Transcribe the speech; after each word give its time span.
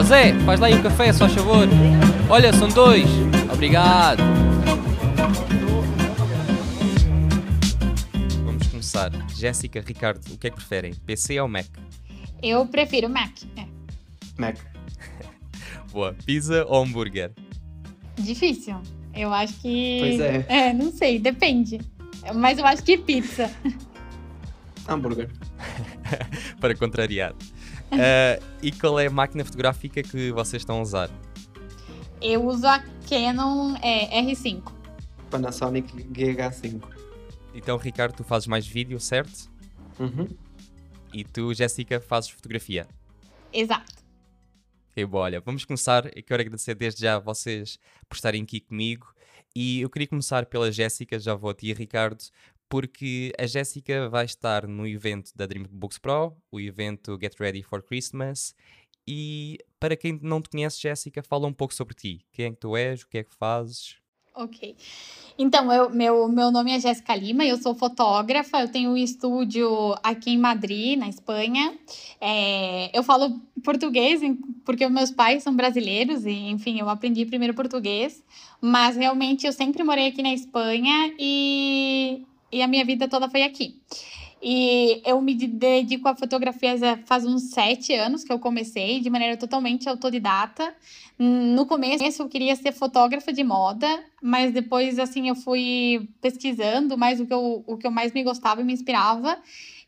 Ó 0.00 0.02
Zé, 0.02 0.32
faz 0.46 0.58
lá 0.58 0.68
aí 0.68 0.74
um 0.74 0.82
café, 0.82 1.12
só 1.12 1.28
favor. 1.28 1.68
Olha, 2.30 2.54
são 2.54 2.68
dois. 2.68 3.04
Obrigado. 3.52 4.22
Vamos 8.46 8.66
começar. 8.68 9.12
Jéssica, 9.36 9.84
Ricardo, 9.86 10.24
o 10.32 10.38
que 10.38 10.46
é 10.46 10.50
que 10.50 10.56
preferem? 10.56 10.94
PC 10.94 11.38
ou 11.38 11.46
Mac? 11.46 11.66
Eu 12.42 12.64
prefiro 12.64 13.10
Mac. 13.10 13.42
É. 13.58 13.66
Mac. 14.38 14.56
Boa. 15.92 16.16
Pizza 16.24 16.64
ou 16.66 16.82
hambúrguer? 16.82 17.32
Difícil. 18.16 18.80
Eu 19.14 19.34
acho 19.34 19.52
que. 19.60 19.98
Pois 20.00 20.20
é. 20.20 20.46
É, 20.48 20.72
não 20.72 20.90
sei, 20.92 21.18
depende. 21.18 21.78
Mas 22.34 22.58
eu 22.58 22.64
acho 22.64 22.82
que 22.82 22.96
pizza. 22.96 23.50
Hambúrguer. 24.88 25.28
Para 26.58 26.74
contrariar. 26.74 27.34
Uh, 27.92 28.44
e 28.62 28.70
qual 28.72 28.98
é 29.00 29.06
a 29.06 29.10
máquina 29.10 29.44
fotográfica 29.44 30.02
que 30.02 30.30
vocês 30.32 30.62
estão 30.62 30.78
a 30.78 30.82
usar? 30.82 31.10
Eu 32.20 32.46
uso 32.46 32.66
a 32.66 32.78
Canon 33.08 33.76
é, 33.82 34.22
R5. 34.22 34.72
Panasonic 35.30 35.92
GH5. 36.12 36.82
Então, 37.54 37.76
Ricardo, 37.76 38.16
tu 38.16 38.24
fazes 38.24 38.46
mais 38.46 38.66
vídeo, 38.66 39.00
certo? 39.00 39.50
Uhum. 39.98 40.28
E 41.12 41.24
tu, 41.24 41.52
Jéssica, 41.52 42.00
fazes 42.00 42.30
fotografia. 42.30 42.86
Exato. 43.52 44.00
Ok, 44.90 45.04
bom, 45.06 45.18
olha, 45.18 45.40
vamos 45.40 45.64
começar. 45.64 46.06
Eu 46.16 46.22
quero 46.22 46.40
agradecer 46.40 46.74
desde 46.74 47.02
já 47.02 47.16
a 47.16 47.18
vocês 47.18 47.78
por 48.08 48.14
estarem 48.16 48.42
aqui 48.42 48.60
comigo. 48.60 49.12
E 49.54 49.80
eu 49.80 49.90
queria 49.90 50.06
começar 50.06 50.46
pela 50.46 50.70
Jéssica, 50.70 51.18
já 51.18 51.34
vou 51.34 51.50
a 51.50 51.54
ti, 51.54 51.72
Ricardo, 51.72 52.22
porque 52.70 53.32
a 53.36 53.46
Jéssica 53.46 54.08
vai 54.08 54.24
estar 54.24 54.66
no 54.66 54.86
evento 54.86 55.32
da 55.34 55.44
Dream 55.44 55.66
Books 55.68 55.98
Pro, 55.98 56.36
o 56.52 56.60
evento 56.60 57.18
Get 57.20 57.34
Ready 57.38 57.64
for 57.64 57.82
Christmas. 57.82 58.54
E 59.06 59.58
para 59.80 59.96
quem 59.96 60.20
não 60.22 60.40
te 60.40 60.48
conhece, 60.48 60.80
Jéssica, 60.80 61.20
fala 61.20 61.48
um 61.48 61.52
pouco 61.52 61.74
sobre 61.74 61.94
ti. 61.94 62.24
Quem 62.32 62.46
é 62.46 62.50
que 62.50 62.56
tu 62.56 62.76
és, 62.76 63.02
o 63.02 63.08
que 63.08 63.18
é 63.18 63.24
que 63.24 63.34
fazes? 63.34 63.96
Ok. 64.36 64.76
Então, 65.36 65.72
eu, 65.72 65.90
meu, 65.90 66.28
meu 66.28 66.52
nome 66.52 66.70
é 66.70 66.78
Jéssica 66.78 67.16
Lima, 67.16 67.44
eu 67.44 67.56
sou 67.56 67.74
fotógrafa, 67.74 68.60
eu 68.60 68.68
tenho 68.70 68.90
um 68.90 68.96
estúdio 68.96 69.68
aqui 70.00 70.30
em 70.30 70.38
Madrid, 70.38 70.96
na 70.96 71.08
Espanha. 71.08 71.76
É, 72.20 72.96
eu 72.96 73.02
falo 73.02 73.40
português 73.64 74.20
porque 74.64 74.88
meus 74.88 75.10
pais 75.10 75.42
são 75.42 75.54
brasileiros 75.56 76.24
e, 76.24 76.30
enfim, 76.30 76.78
eu 76.78 76.88
aprendi 76.88 77.26
primeiro 77.26 77.52
português, 77.52 78.22
mas 78.60 78.96
realmente 78.96 79.44
eu 79.44 79.52
sempre 79.52 79.82
morei 79.82 80.06
aqui 80.06 80.22
na 80.22 80.32
Espanha 80.32 81.12
e, 81.18 82.24
e 82.52 82.62
a 82.62 82.68
minha 82.68 82.84
vida 82.84 83.08
toda 83.08 83.28
foi 83.28 83.42
aqui. 83.42 83.80
E 84.42 85.02
eu 85.04 85.20
me 85.20 85.34
dedico 85.34 86.08
à 86.08 86.16
fotografia 86.16 86.74
faz 87.04 87.26
uns 87.26 87.50
sete 87.50 87.92
anos 87.92 88.24
que 88.24 88.32
eu 88.32 88.38
comecei, 88.38 89.00
de 89.00 89.10
maneira 89.10 89.36
totalmente 89.36 89.86
autodidata. 89.88 90.74
No 91.18 91.66
começo 91.66 92.22
eu 92.22 92.28
queria 92.28 92.56
ser 92.56 92.72
fotógrafa 92.72 93.30
de 93.34 93.44
moda, 93.44 93.86
mas 94.22 94.52
depois 94.52 94.98
assim 94.98 95.28
eu 95.28 95.34
fui 95.34 96.08
pesquisando 96.22 96.96
mais 96.96 97.20
o 97.20 97.26
que 97.26 97.34
eu, 97.34 97.62
o 97.66 97.76
que 97.76 97.86
eu 97.86 97.90
mais 97.90 98.12
me 98.12 98.24
gostava 98.24 98.62
e 98.62 98.64
me 98.64 98.72
inspirava. 98.72 99.38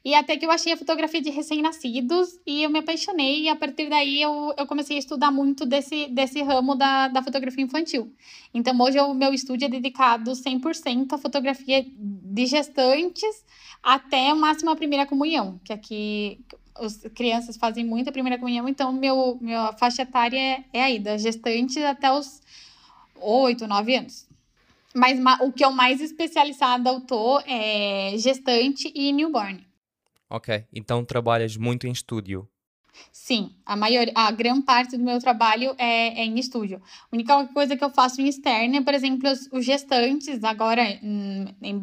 E 0.04 0.14
até 0.14 0.36
que 0.36 0.44
eu 0.44 0.50
achei 0.50 0.72
a 0.72 0.76
fotografia 0.76 1.22
de 1.22 1.30
recém-nascidos 1.30 2.40
e 2.44 2.64
eu 2.64 2.70
me 2.70 2.80
apaixonei. 2.80 3.42
E 3.42 3.48
a 3.48 3.54
partir 3.54 3.88
daí 3.88 4.20
eu, 4.20 4.52
eu 4.58 4.66
comecei 4.66 4.96
a 4.96 4.98
estudar 4.98 5.30
muito 5.30 5.64
desse, 5.64 6.08
desse 6.08 6.42
ramo 6.42 6.74
da, 6.74 7.08
da 7.08 7.22
fotografia 7.22 7.62
infantil. 7.62 8.12
Então 8.52 8.76
hoje 8.80 8.98
o 8.98 9.14
meu 9.14 9.32
estúdio 9.32 9.66
é 9.66 9.68
dedicado 9.68 10.32
100% 10.32 11.12
à 11.12 11.18
fotografia 11.18 11.86
de 11.86 12.46
gestantes 12.46 13.44
até 13.82 14.32
o 14.32 14.36
máximo 14.36 14.70
a 14.70 14.76
primeira 14.76 15.06
comunhão, 15.06 15.60
que 15.64 15.72
aqui 15.72 16.40
as 16.74 16.98
crianças 17.14 17.56
fazem 17.56 17.84
muito 17.84 18.08
a 18.08 18.12
primeira 18.12 18.38
comunhão, 18.38 18.68
então 18.68 18.92
meu, 18.92 19.36
minha 19.40 19.72
faixa 19.74 20.02
etária 20.02 20.38
é, 20.38 20.64
é 20.72 20.82
aí, 20.82 20.98
da 20.98 21.16
gestante 21.16 21.82
até 21.82 22.10
os 22.10 22.40
8, 23.20 23.66
9 23.66 23.96
anos. 23.96 24.26
Mas 24.94 25.18
o 25.40 25.52
que 25.52 25.64
eu 25.64 25.72
mais 25.72 26.00
especializada 26.00 26.90
eu 26.90 27.00
tô 27.00 27.40
é 27.40 28.14
gestante 28.18 28.92
e 28.94 29.12
newborn. 29.12 29.71
Ok, 30.34 30.64
então 30.72 31.04
trabalhas 31.04 31.58
muito 31.58 31.86
em 31.86 31.92
estúdio. 31.92 32.48
Sim, 33.12 33.54
a 33.66 33.76
maior, 33.76 34.06
a 34.14 34.30
grande 34.30 34.62
parte 34.62 34.96
do 34.96 35.04
meu 35.04 35.18
trabalho 35.18 35.74
é, 35.76 36.20
é 36.20 36.24
em 36.24 36.38
estúdio. 36.38 36.80
A 37.02 37.14
única 37.14 37.46
coisa 37.48 37.76
que 37.76 37.84
eu 37.84 37.90
faço 37.90 38.18
em 38.22 38.28
externa 38.28 38.78
é, 38.78 38.80
por 38.80 38.94
exemplo, 38.94 39.30
os, 39.30 39.46
os 39.52 39.62
gestantes, 39.62 40.42
agora, 40.42 40.82
em, 40.82 41.54
em, 41.60 41.80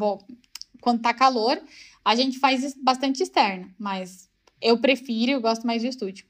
quando 0.81 0.99
tá 0.99 1.13
calor, 1.13 1.61
a 2.03 2.15
gente 2.15 2.39
faz 2.39 2.73
bastante 2.73 3.21
externa, 3.21 3.69
mas 3.77 4.27
eu 4.59 4.79
prefiro, 4.79 5.33
eu 5.33 5.41
gosto 5.41 5.67
mais 5.67 5.83
de 5.83 5.89
estúdio. 5.89 6.25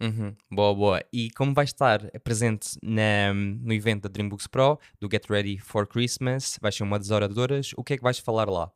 Uhum, 0.00 0.34
boa, 0.50 0.74
boa. 0.74 1.04
E 1.12 1.30
como 1.32 1.52
vai 1.52 1.66
estar 1.66 2.10
presente 2.20 2.70
na, 2.82 3.34
no 3.34 3.74
evento 3.74 4.04
da 4.04 4.08
Dreambooks 4.08 4.46
Pro, 4.46 4.78
do 4.98 5.10
Get 5.12 5.28
Ready 5.28 5.58
for 5.58 5.86
Christmas, 5.86 6.58
vai 6.58 6.72
ser 6.72 6.84
uma 6.84 6.98
das 6.98 7.10
oradoras, 7.10 7.72
o 7.76 7.84
que 7.84 7.92
é 7.92 7.96
que 7.98 8.02
vais 8.02 8.18
falar 8.18 8.48
lá? 8.48 8.72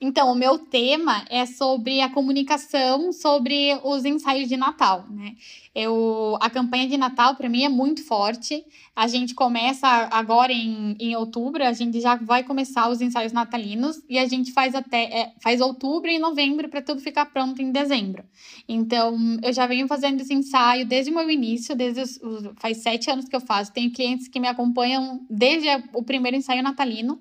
Então, 0.00 0.32
o 0.32 0.34
meu 0.34 0.58
tema 0.58 1.26
é 1.28 1.44
sobre 1.44 2.00
a 2.00 2.08
comunicação 2.08 3.12
sobre 3.12 3.78
os 3.84 4.06
ensaios 4.06 4.48
de 4.48 4.56
Natal, 4.56 5.04
né? 5.10 5.34
Eu, 5.74 6.38
a 6.40 6.48
campanha 6.48 6.88
de 6.88 6.96
Natal, 6.96 7.36
para 7.36 7.48
mim, 7.48 7.64
é 7.64 7.68
muito 7.68 8.02
forte. 8.04 8.64
A 8.96 9.06
gente 9.06 9.34
começa 9.34 9.86
agora 9.86 10.52
em, 10.52 10.96
em 10.98 11.14
outubro, 11.14 11.62
a 11.62 11.72
gente 11.72 12.00
já 12.00 12.16
vai 12.16 12.42
começar 12.42 12.88
os 12.88 13.00
ensaios 13.00 13.32
natalinos 13.32 14.02
e 14.08 14.18
a 14.18 14.26
gente 14.26 14.52
faz 14.52 14.74
até 14.74 15.04
é, 15.04 15.32
faz 15.40 15.60
outubro 15.60 16.10
e 16.10 16.18
novembro 16.18 16.68
para 16.68 16.82
tudo 16.82 17.00
ficar 17.00 17.26
pronto 17.26 17.60
em 17.60 17.70
dezembro. 17.70 18.24
Então, 18.66 19.16
eu 19.42 19.52
já 19.52 19.66
venho 19.66 19.86
fazendo 19.86 20.20
esse 20.22 20.32
ensaio 20.32 20.86
desde 20.86 21.10
o 21.10 21.14
meu 21.14 21.30
início, 21.30 21.76
desde 21.76 22.00
os, 22.00 22.16
os, 22.22 22.50
faz 22.56 22.78
sete 22.78 23.10
anos 23.10 23.28
que 23.28 23.36
eu 23.36 23.40
faço. 23.40 23.72
Tenho 23.72 23.92
clientes 23.92 24.28
que 24.28 24.40
me 24.40 24.48
acompanham 24.48 25.20
desde 25.28 25.68
o 25.92 26.02
primeiro 26.02 26.36
ensaio 26.36 26.62
natalino. 26.62 27.20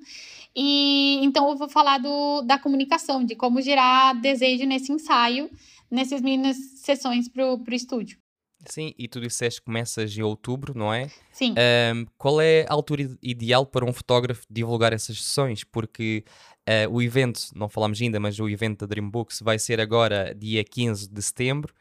E 0.62 1.24
então 1.24 1.50
eu 1.50 1.56
vou 1.56 1.70
falar 1.70 2.00
do, 2.00 2.42
da 2.42 2.59
comunicação, 2.59 3.24
de 3.24 3.34
como 3.34 3.62
gerar 3.62 4.14
desejo 4.20 4.66
nesse 4.66 4.92
ensaio, 4.92 5.50
nessas 5.90 6.20
minhas 6.20 6.58
sessões 6.81 7.30
para 7.30 7.56
o 7.56 7.64
estúdio. 7.72 8.20
Sim, 8.66 8.94
e 8.98 9.08
tu 9.08 9.22
disseste 9.22 9.62
que 9.62 9.68
começas 9.68 10.18
em 10.18 10.22
outubro, 10.22 10.78
não 10.78 10.94
é? 10.94 11.09
Sim. 11.31 11.56
Um, 11.96 12.06
qual 12.18 12.42
é 12.42 12.66
a 12.68 12.74
altura 12.74 13.09
ideal 13.24 13.66
para 13.66 13.86
um 13.86 13.94
fotógrafo 13.94 14.46
divulgar 14.50 14.92
essas 14.92 15.24
sessões? 15.24 15.64
Porque 15.64 16.25
uh, 16.68 16.94
o 16.94 17.02
evento, 17.02 17.40
não 17.56 17.69
falamos 17.69 18.02
ainda, 18.02 18.19
mas 18.19 18.38
o 18.38 18.50
evento 18.50 18.80
da 18.80 18.88
Dreambooks 18.88 19.40
vai 19.42 19.58
ser 19.58 19.80
agora 19.80 20.36
dia 20.36 20.62
15 20.62 21.09
de 21.09 21.22
setembro 21.22 21.74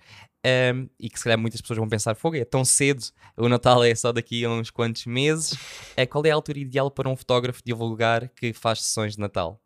um, 0.74 0.88
e 0.98 1.08
que 1.08 1.18
se 1.18 1.24
calhar 1.24 1.38
muitas 1.38 1.60
pessoas 1.60 1.78
vão 1.78 1.88
pensar, 1.88 2.14
fogo, 2.14 2.36
é 2.36 2.44
tão 2.44 2.64
cedo, 2.64 3.02
o 3.36 3.48
Natal 3.48 3.82
é 3.84 3.94
só 3.94 4.12
daqui 4.12 4.44
a 4.44 4.50
uns 4.50 4.70
quantos 4.70 5.06
meses. 5.06 5.56
É, 5.96 6.06
qual 6.06 6.24
é 6.24 6.30
a 6.30 6.34
altura 6.34 6.58
ideal 6.58 6.90
para 6.90 7.08
um 7.08 7.16
fotógrafo 7.16 7.62
divulgar 7.64 8.28
que 8.28 8.52
faz 8.52 8.82
sessões 8.82 9.14
de 9.14 9.20
Natal? 9.20 9.60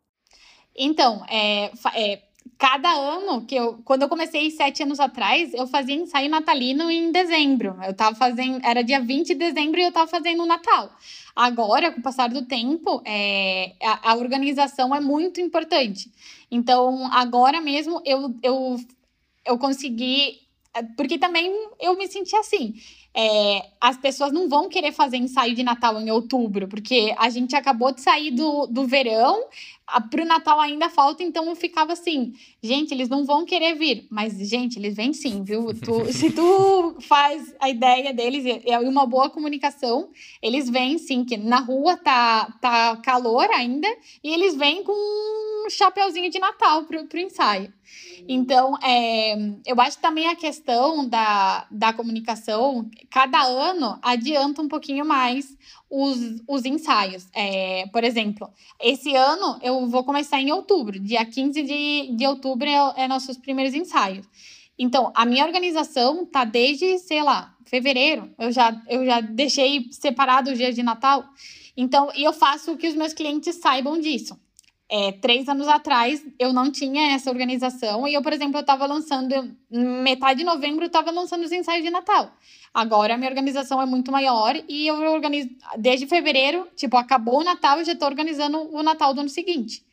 Então, 0.75 1.23
é, 1.29 1.71
é, 1.95 2.23
cada 2.57 2.91
ano 2.91 3.45
que 3.45 3.55
eu, 3.55 3.79
quando 3.83 4.03
eu 4.03 4.09
comecei 4.09 4.49
sete 4.51 4.83
anos 4.83 4.99
atrás, 4.99 5.53
eu 5.53 5.67
fazia 5.67 5.95
ensaio 5.95 6.29
natalino 6.29 6.89
em 6.89 7.11
dezembro. 7.11 7.77
Eu 7.85 7.93
tava 7.93 8.15
fazendo, 8.15 8.59
era 8.63 8.83
dia 8.83 8.99
20 8.99 9.27
de 9.27 9.35
dezembro 9.35 9.79
e 9.79 9.83
eu 9.83 9.91
tava 9.91 10.09
fazendo 10.09 10.43
o 10.43 10.45
Natal. 10.45 10.91
Agora, 11.35 11.91
com 11.91 11.99
o 11.99 12.03
passar 12.03 12.29
do 12.29 12.45
tempo, 12.45 13.01
é, 13.05 13.73
a, 13.81 14.11
a 14.11 14.15
organização 14.15 14.93
é 14.93 14.99
muito 14.99 15.41
importante. 15.41 16.11
Então, 16.49 17.11
agora 17.11 17.59
mesmo 17.59 18.01
eu, 18.05 18.35
eu, 18.43 18.77
eu 19.45 19.57
consegui 19.57 20.42
porque 20.97 21.17
também 21.17 21.51
eu 21.79 21.97
me 21.97 22.07
senti 22.07 22.35
assim. 22.35 22.75
É, 23.15 23.69
as 23.79 23.95
pessoas 23.95 24.31
não 24.31 24.49
vão 24.49 24.67
querer 24.67 24.91
fazer 24.91 25.17
ensaio 25.17 25.53
de 25.53 25.61
Natal 25.61 26.01
em 26.01 26.09
outubro, 26.09 26.67
porque 26.67 27.13
a 27.17 27.29
gente 27.29 27.55
acabou 27.55 27.93
de 27.93 28.01
sair 28.01 28.31
do, 28.31 28.65
do 28.65 28.87
verão, 28.87 29.45
para 30.09 30.23
o 30.23 30.25
Natal 30.25 30.59
ainda 30.59 30.89
falta, 30.89 31.21
então 31.21 31.45
eu 31.45 31.55
ficava 31.55 31.93
assim, 31.93 32.33
gente, 32.61 32.91
eles 32.91 33.09
não 33.09 33.25
vão 33.25 33.45
querer 33.45 33.75
vir, 33.75 34.07
mas, 34.09 34.33
gente, 34.49 34.79
eles 34.79 34.95
vêm 34.95 35.13
sim, 35.13 35.43
viu? 35.43 35.67
Tu, 35.73 36.05
se 36.11 36.31
tu 36.31 36.95
faz 37.01 37.53
a 37.59 37.69
ideia 37.69 38.13
deles 38.13 38.43
e 38.45 38.75
uma 38.87 39.05
boa 39.05 39.29
comunicação, 39.29 40.09
eles 40.41 40.69
vêm 40.69 40.97
sim, 40.97 41.23
que 41.23 41.37
na 41.37 41.59
rua 41.59 41.95
tá, 41.97 42.51
tá 42.59 42.97
calor 42.97 43.47
ainda, 43.51 43.87
e 44.23 44.33
eles 44.33 44.55
vêm 44.55 44.83
com 44.83 44.93
um 44.93 45.69
chapeuzinho 45.69 46.31
de 46.31 46.39
Natal 46.39 46.85
pro, 46.85 47.05
pro 47.05 47.19
ensaio. 47.19 47.71
Então, 48.27 48.77
é, 48.81 49.35
eu 49.65 49.79
acho 49.81 49.97
também 49.99 50.27
a 50.27 50.35
questão 50.35 51.07
da, 51.07 51.67
da 51.69 51.93
comunicação, 51.93 52.89
cada 53.09 53.41
ano 53.43 53.99
adianta 54.01 54.61
um 54.61 54.67
pouquinho 54.67 55.05
mais 55.05 55.57
os, 55.89 56.41
os 56.47 56.65
ensaios. 56.65 57.27
É, 57.33 57.85
por 57.91 58.03
exemplo, 58.03 58.49
esse 58.81 59.15
ano 59.15 59.59
eu 59.61 59.87
vou 59.87 60.03
começar 60.03 60.39
em 60.39 60.51
outubro, 60.51 60.99
dia 60.99 61.25
15 61.25 61.61
de, 61.63 62.15
de 62.15 62.25
outubro 62.25 62.67
é, 62.67 63.03
é 63.03 63.07
nossos 63.07 63.37
primeiros 63.37 63.73
ensaios. 63.73 64.25
Então, 64.77 65.11
a 65.15 65.25
minha 65.25 65.45
organização 65.45 66.25
tá 66.25 66.43
desde, 66.43 66.97
sei 66.99 67.21
lá, 67.21 67.55
fevereiro. 67.65 68.33
Eu 68.39 68.51
já, 68.51 68.81
eu 68.87 69.05
já 69.05 69.21
deixei 69.21 69.87
separado 69.91 70.51
os 70.51 70.57
dias 70.57 70.73
de 70.73 70.81
Natal. 70.81 71.23
Então, 71.77 72.09
eu 72.15 72.33
faço 72.33 72.75
que 72.77 72.87
os 72.87 72.95
meus 72.95 73.13
clientes 73.13 73.55
saibam 73.55 73.99
disso. 73.99 74.39
É, 74.89 75.11
três 75.13 75.47
anos 75.47 75.67
atrás 75.67 76.23
eu 76.37 76.53
não 76.53 76.71
tinha 76.71 77.13
essa 77.13 77.29
organização 77.29 78.07
e 78.07 78.13
eu, 78.13 78.21
por 78.21 78.33
exemplo, 78.33 78.57
eu 78.57 78.61
estava 78.61 78.85
lançando, 78.85 79.55
metade 79.69 80.39
de 80.39 80.45
novembro 80.45 80.83
eu 80.83 80.87
estava 80.87 81.11
lançando 81.11 81.43
os 81.43 81.51
ensaios 81.51 81.83
de 81.83 81.89
Natal. 81.89 82.31
Agora 82.73 83.13
a 83.13 83.17
minha 83.17 83.29
organização 83.29 83.81
é 83.81 83.85
muito 83.85 84.11
maior 84.11 84.55
e 84.67 84.87
eu 84.87 84.95
organizo, 85.11 85.49
desde 85.77 86.07
fevereiro, 86.07 86.67
tipo, 86.75 86.97
acabou 86.97 87.41
o 87.41 87.43
Natal, 87.43 87.79
eu 87.79 87.85
já 87.85 87.93
estou 87.93 88.07
organizando 88.07 88.57
o 88.75 88.83
Natal 88.83 89.13
do 89.13 89.21
ano 89.21 89.29
seguinte. 89.29 89.83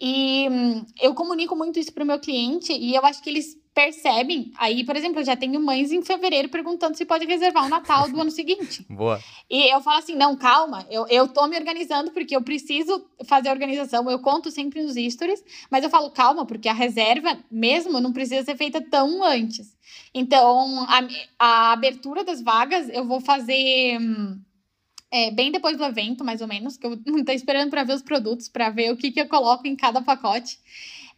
E 0.00 0.48
hum, 0.50 0.84
eu 1.00 1.14
comunico 1.14 1.54
muito 1.54 1.78
isso 1.78 1.92
para 1.92 2.02
o 2.02 2.06
meu 2.06 2.18
cliente 2.18 2.72
e 2.72 2.94
eu 2.94 3.04
acho 3.04 3.22
que 3.22 3.30
eles 3.30 3.61
percebem. 3.74 4.52
Aí, 4.56 4.84
por 4.84 4.96
exemplo, 4.96 5.20
eu 5.20 5.24
já 5.24 5.34
tenho 5.34 5.60
mães 5.60 5.92
em 5.92 6.02
fevereiro 6.02 6.48
perguntando 6.48 6.96
se 6.96 7.04
pode 7.04 7.24
reservar 7.24 7.64
o 7.64 7.68
Natal 7.68 8.08
do 8.10 8.20
ano 8.20 8.30
seguinte. 8.30 8.84
Boa. 8.88 9.20
E 9.48 9.72
eu 9.72 9.80
falo 9.80 9.98
assim: 9.98 10.14
não, 10.14 10.36
calma, 10.36 10.86
eu, 10.90 11.06
eu 11.08 11.28
tô 11.28 11.46
me 11.46 11.56
organizando 11.56 12.10
porque 12.10 12.36
eu 12.36 12.42
preciso 12.42 13.04
fazer 13.24 13.48
a 13.48 13.52
organização. 13.52 14.10
Eu 14.10 14.18
conto 14.18 14.50
sempre 14.50 14.82
nos 14.82 14.94
stories, 15.12 15.42
mas 15.70 15.84
eu 15.84 15.90
falo 15.90 16.10
calma, 16.10 16.44
porque 16.44 16.68
a 16.68 16.74
reserva 16.74 17.38
mesmo 17.50 18.00
não 18.00 18.12
precisa 18.12 18.44
ser 18.44 18.56
feita 18.56 18.80
tão 18.80 19.24
antes. 19.24 19.76
Então, 20.14 20.84
a, 20.84 21.00
a 21.38 21.72
abertura 21.72 22.24
das 22.24 22.42
vagas 22.42 22.88
eu 22.90 23.06
vou 23.06 23.20
fazer. 23.20 23.98
É, 25.14 25.30
bem 25.30 25.52
depois 25.52 25.76
do 25.76 25.84
evento, 25.84 26.24
mais 26.24 26.40
ou 26.40 26.48
menos, 26.48 26.78
que 26.78 26.86
eu 26.86 26.96
tô 27.24 27.32
esperando 27.32 27.70
para 27.70 27.84
ver 27.84 27.94
os 27.94 28.02
produtos, 28.02 28.48
para 28.48 28.70
ver 28.70 28.92
o 28.92 28.96
que, 28.96 29.10
que 29.10 29.20
eu 29.20 29.28
coloco 29.28 29.66
em 29.66 29.76
cada 29.76 30.00
pacote. 30.00 30.58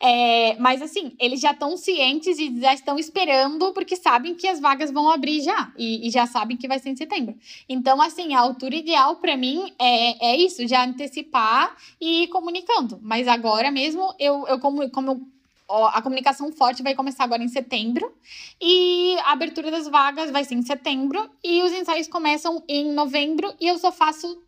É, 0.01 0.57
mas 0.59 0.83
assim, 0.83 1.13
eles 1.19 1.41
já 1.41 1.53
estão 1.53 1.77
cientes 1.77 2.39
e 2.39 2.61
já 2.61 2.75
estão 2.75 2.99
esperando, 2.99 3.73
porque 3.73 3.97
sabem 3.97 4.35
que 4.35 4.47
as 4.47 4.61
vagas 4.61 4.91
vão 4.91 5.11
abrir 5.11 5.41
já. 5.41 5.73
E, 5.77 6.07
e, 6.07 6.11
já 6.11 6.27
sabem 6.27 6.57
que 6.57 6.69
vai 6.69 6.79
ser 6.79 6.91
em 6.91 6.97
setembro. 6.97 7.35
Então, 7.69 8.01
assim, 8.01 8.35
a 8.35 8.41
altura 8.41 8.77
ideal 8.77 9.17
para 9.17 9.37
mim 9.37 9.73
é, 9.79 10.33
é 10.33 10.37
isso, 10.37 10.67
já 10.67 10.85
antecipar 10.85 11.77
e 12.01 12.25
ir 12.25 12.29
comunicando. 12.29 12.99
Mas 13.03 13.29
agora 13.29 13.71
mesmo, 13.71 14.15
eu, 14.19 14.47
eu 14.47 14.59
como, 14.59 14.89
como 14.91 15.35
a 15.69 16.03
comunicação 16.03 16.53
forte 16.53 16.83
vai 16.83 16.95
começar 16.95 17.25
agora 17.25 17.43
em 17.43 17.49
setembro 17.49 18.13
e 18.61 19.17
a 19.25 19.33
abertura 19.33 19.71
das 19.71 19.89
vagas 19.89 20.31
vai 20.31 20.45
ser 20.45 20.55
em 20.55 20.63
setembro 20.63 21.29
e 21.43 21.63
os 21.63 21.73
ensaios 21.73 22.07
começam 22.07 22.63
em 22.69 22.93
novembro 22.93 23.53
e 23.61 23.67
eu 23.67 23.79
só 23.79 23.91
faço 23.91 24.44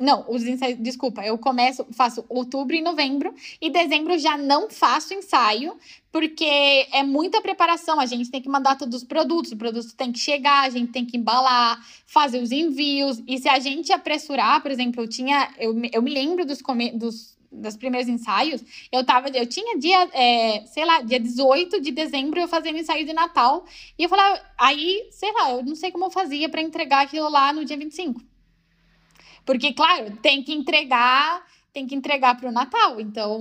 não, 0.00 0.24
os 0.28 0.44
ensaios, 0.44 0.78
desculpa, 0.78 1.24
eu 1.24 1.36
começo, 1.36 1.84
faço 1.92 2.24
outubro 2.28 2.76
e 2.76 2.80
novembro, 2.80 3.34
e 3.60 3.68
dezembro 3.68 4.16
já 4.18 4.38
não 4.38 4.70
faço 4.70 5.12
ensaio, 5.12 5.76
porque 6.12 6.44
é 6.92 7.02
muita 7.02 7.40
preparação. 7.40 7.98
A 7.98 8.06
gente 8.06 8.30
tem 8.30 8.40
que 8.40 8.48
mandar 8.48 8.76
todos 8.76 9.02
os 9.02 9.04
produtos, 9.04 9.52
o 9.52 9.56
produto 9.56 9.94
tem 9.96 10.12
que 10.12 10.18
chegar, 10.18 10.62
a 10.62 10.70
gente 10.70 10.92
tem 10.92 11.04
que 11.04 11.16
embalar, 11.16 11.84
fazer 12.06 12.40
os 12.40 12.52
envios. 12.52 13.20
E 13.26 13.38
se 13.38 13.48
a 13.48 13.58
gente 13.58 13.92
apressurar, 13.92 14.62
por 14.62 14.70
exemplo, 14.70 15.02
eu 15.02 15.08
tinha. 15.08 15.50
Eu, 15.58 15.74
eu 15.92 16.00
me 16.00 16.12
lembro 16.12 16.46
dos, 16.46 16.62
dos 16.94 17.38
dos 17.50 17.76
primeiros 17.78 18.08
ensaios, 18.08 18.62
eu 18.92 19.02
tava, 19.04 19.30
eu 19.30 19.46
tinha 19.46 19.78
dia, 19.78 20.08
é, 20.12 20.66
sei 20.66 20.84
lá, 20.84 21.00
dia 21.00 21.18
18 21.18 21.80
de 21.80 21.90
dezembro 21.90 22.38
eu 22.38 22.46
fazendo 22.46 22.76
ensaio 22.76 23.06
de 23.06 23.12
Natal, 23.14 23.64
e 23.98 24.02
eu 24.02 24.08
falava, 24.08 24.38
aí, 24.58 25.08
sei 25.10 25.32
lá, 25.32 25.52
eu 25.52 25.64
não 25.64 25.74
sei 25.74 25.90
como 25.90 26.04
eu 26.04 26.10
fazia 26.10 26.48
para 26.50 26.60
entregar 26.60 27.00
aquilo 27.00 27.28
lá 27.30 27.50
no 27.50 27.64
dia 27.64 27.76
25. 27.78 28.20
Porque, 29.48 29.72
claro, 29.72 30.14
tem 30.20 30.42
que 30.42 30.52
entregar, 30.52 31.42
tem 31.72 31.86
que 31.86 31.94
entregar 31.94 32.36
para 32.36 32.50
o 32.50 32.52
Natal, 32.52 33.00
então 33.00 33.40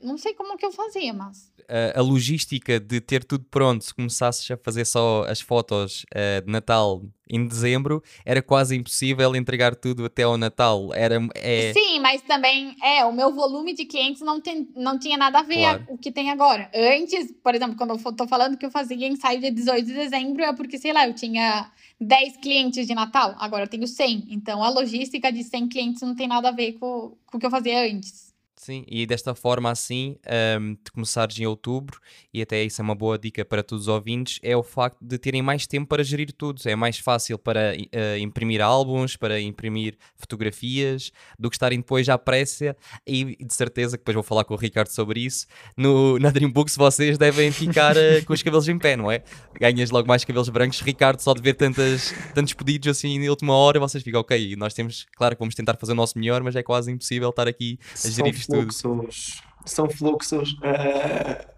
não 0.00 0.16
sei 0.16 0.32
como 0.32 0.56
que 0.56 0.64
eu 0.64 0.70
fazia, 0.70 1.12
mas 1.12 1.50
a, 1.68 1.98
a, 1.98 2.02
logística 2.02 2.78
de 2.78 3.00
ter 3.00 3.24
tudo 3.24 3.44
pronto, 3.50 3.84
se 3.84 3.92
começasses 3.92 4.48
a 4.50 4.56
fazer 4.56 4.84
só 4.84 5.24
as 5.28 5.40
fotos 5.40 6.04
uh, 6.14 6.44
de 6.44 6.50
Natal 6.50 7.02
em 7.28 7.46
dezembro, 7.46 8.00
era 8.24 8.40
quase 8.40 8.76
impossível 8.76 9.34
entregar 9.36 9.76
tudo 9.76 10.04
até 10.04 10.24
ao 10.24 10.36
Natal. 10.36 10.92
Era, 10.92 11.20
é... 11.34 11.72
Sim, 11.72 12.00
mas 12.00 12.22
também 12.22 12.76
é 12.82 13.04
o 13.04 13.12
meu 13.12 13.32
volume 13.32 13.72
de 13.72 13.84
clientes 13.84 14.20
não, 14.20 14.40
tem, 14.40 14.68
não 14.74 14.98
tinha 14.98 15.16
nada 15.16 15.38
a 15.38 15.42
ver 15.42 15.58
claro. 15.58 15.86
o 15.88 15.96
que 15.96 16.10
tem 16.10 16.30
agora. 16.30 16.68
Antes, 16.74 17.32
por 17.42 17.54
exemplo, 17.54 17.76
quando 17.76 17.90
eu 17.94 18.12
tô 18.12 18.26
falando 18.26 18.56
que 18.56 18.66
eu 18.66 18.70
fazia 18.70 19.06
ensaio 19.06 19.40
dia 19.40 19.52
18 19.52 19.86
de 19.86 19.94
dezembro, 19.94 20.42
é 20.42 20.52
porque, 20.52 20.76
sei 20.76 20.92
lá, 20.92 21.06
eu 21.06 21.14
tinha 21.14 21.70
10 22.00 22.38
clientes 22.38 22.86
de 22.86 22.94
Natal, 22.94 23.36
agora 23.38 23.64
eu 23.64 23.68
tenho 23.68 23.86
100. 23.86 24.28
Então 24.30 24.62
a 24.62 24.70
logística 24.70 25.30
de 25.30 25.44
100 25.44 25.68
clientes 25.68 26.02
não 26.02 26.14
tem 26.14 26.26
nada 26.26 26.48
a 26.48 26.52
ver 26.52 26.72
com, 26.74 27.16
com 27.26 27.36
o 27.36 27.40
que 27.40 27.46
eu 27.46 27.50
fazia 27.50 27.84
antes. 27.84 28.29
Sim, 28.62 28.84
e 28.86 29.06
desta 29.06 29.34
forma 29.34 29.70
assim, 29.70 30.18
um, 30.60 30.74
de 30.74 30.92
começares 30.92 31.38
em 31.40 31.46
outubro, 31.46 31.98
e 32.32 32.42
até 32.42 32.62
isso 32.62 32.82
é 32.82 32.84
uma 32.84 32.94
boa 32.94 33.18
dica 33.18 33.42
para 33.42 33.62
todos 33.62 33.84
os 33.84 33.88
ouvintes, 33.88 34.38
é 34.42 34.54
o 34.54 34.62
facto 34.62 34.98
de 35.00 35.16
terem 35.16 35.40
mais 35.40 35.66
tempo 35.66 35.88
para 35.88 36.04
gerir 36.04 36.30
tudo. 36.30 36.60
É 36.66 36.76
mais 36.76 36.98
fácil 36.98 37.38
para 37.38 37.74
uh, 37.74 38.18
imprimir 38.18 38.60
álbuns, 38.60 39.16
para 39.16 39.40
imprimir 39.40 39.96
fotografias, 40.14 41.10
do 41.38 41.48
que 41.48 41.56
estarem 41.56 41.78
depois 41.78 42.06
à 42.10 42.18
pressa, 42.18 42.76
e 43.06 43.34
de 43.42 43.54
certeza 43.54 43.96
que 43.96 44.02
depois 44.02 44.14
vou 44.14 44.22
falar 44.22 44.44
com 44.44 44.52
o 44.52 44.58
Ricardo 44.58 44.88
sobre 44.88 45.20
isso. 45.20 45.46
No, 45.74 46.18
na 46.18 46.28
Dreambooks 46.28 46.76
vocês 46.76 47.16
devem 47.16 47.50
ficar 47.50 47.96
uh, 47.96 48.22
com 48.26 48.34
os 48.34 48.42
cabelos 48.42 48.68
em 48.68 48.78
pé, 48.78 48.94
não 48.94 49.10
é? 49.10 49.22
Ganhas 49.58 49.90
logo 49.90 50.06
mais 50.06 50.22
cabelos 50.22 50.50
brancos. 50.50 50.82
Ricardo, 50.82 51.18
só 51.20 51.32
de 51.32 51.40
ver 51.40 51.54
tantas, 51.54 52.12
tantos 52.34 52.52
pedidos 52.52 52.88
assim 52.88 53.18
na 53.18 53.30
última 53.30 53.54
hora, 53.54 53.80
vocês 53.80 54.04
ficam, 54.04 54.20
ok, 54.20 54.54
nós 54.56 54.74
temos, 54.74 55.06
claro 55.16 55.34
que 55.34 55.40
vamos 55.40 55.54
tentar 55.54 55.78
fazer 55.78 55.92
o 55.92 55.96
nosso 55.96 56.18
melhor, 56.18 56.42
mas 56.42 56.54
é 56.54 56.62
quase 56.62 56.92
impossível 56.92 57.30
estar 57.30 57.48
aqui 57.48 57.78
a 58.04 58.10
gerir 58.10 58.34
isto 58.34 58.49
fluxos, 58.50 59.42
são 59.64 59.88
fluxos 59.88 60.52
uh, 60.54 61.50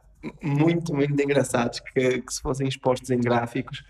muito, 0.42 0.94
muito 0.94 1.20
engraçados 1.20 1.80
que, 1.80 2.20
que, 2.22 2.32
se 2.32 2.40
fossem 2.40 2.68
expostos 2.68 3.10
em 3.10 3.20
gráficos 3.20 3.84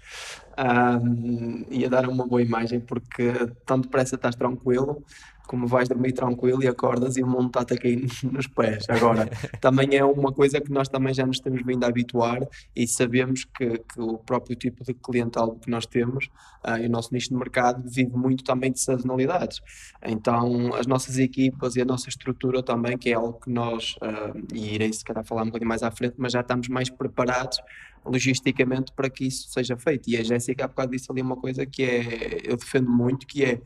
ia 1.70 1.88
dar 1.88 2.08
uma 2.08 2.26
boa 2.26 2.42
imagem 2.42 2.80
porque 2.80 3.32
tão 3.66 3.80
depressa 3.80 4.16
estás 4.16 4.34
tranquilo 4.34 5.04
como 5.52 5.66
vais 5.66 5.86
dormir 5.86 6.12
tranquilo 6.12 6.62
e 6.62 6.66
acordas 6.66 7.18
e 7.18 7.22
o 7.22 7.26
mundo 7.26 7.48
está-te 7.48 7.74
a 7.74 7.76
cair 7.76 8.08
nos 8.24 8.46
pés. 8.46 8.86
Agora, 8.88 9.28
também 9.60 9.94
é 9.94 10.02
uma 10.02 10.32
coisa 10.32 10.58
que 10.62 10.72
nós 10.72 10.88
também 10.88 11.12
já 11.12 11.26
nos 11.26 11.40
temos 11.40 11.62
vindo 11.62 11.84
a 11.84 11.88
habituar 11.88 12.40
e 12.74 12.88
sabemos 12.88 13.44
que, 13.44 13.76
que 13.76 14.00
o 14.00 14.16
próprio 14.16 14.56
tipo 14.56 14.82
de 14.82 14.94
clientela 14.94 15.54
que 15.60 15.70
nós 15.70 15.84
temos 15.84 16.30
uh, 16.66 16.78
e 16.82 16.86
o 16.86 16.88
nosso 16.88 17.12
nicho 17.12 17.28
de 17.28 17.36
mercado 17.36 17.82
vive 17.86 18.16
muito 18.16 18.42
também 18.42 18.72
de 18.72 18.80
sazonalidades. 18.80 19.60
Então, 20.02 20.74
as 20.74 20.86
nossas 20.86 21.18
equipas 21.18 21.76
e 21.76 21.82
a 21.82 21.84
nossa 21.84 22.08
estrutura 22.08 22.62
também, 22.62 22.96
que 22.96 23.10
é 23.10 23.12
algo 23.12 23.38
que 23.38 23.50
nós, 23.50 23.94
uh, 23.96 24.42
e 24.54 24.74
irei 24.74 24.90
se 24.90 25.04
calhar 25.04 25.22
falar 25.22 25.42
um 25.42 25.46
bocadinho 25.46 25.68
mais 25.68 25.82
à 25.82 25.90
frente, 25.90 26.14
mas 26.16 26.32
já 26.32 26.40
estamos 26.40 26.66
mais 26.68 26.88
preparados 26.88 27.58
logisticamente 28.04 28.92
para 28.92 29.08
que 29.08 29.26
isso 29.26 29.48
seja 29.50 29.76
feito. 29.76 30.08
E 30.08 30.16
a 30.16 30.22
Jéssica 30.22 30.64
há 30.64 30.68
bocado 30.68 30.92
disse 30.92 31.10
ali 31.10 31.22
uma 31.22 31.36
coisa 31.36 31.64
que 31.64 31.82
é, 31.82 32.40
eu 32.44 32.56
defendo 32.56 32.90
muito, 32.90 33.26
que 33.26 33.44
é 33.44 33.60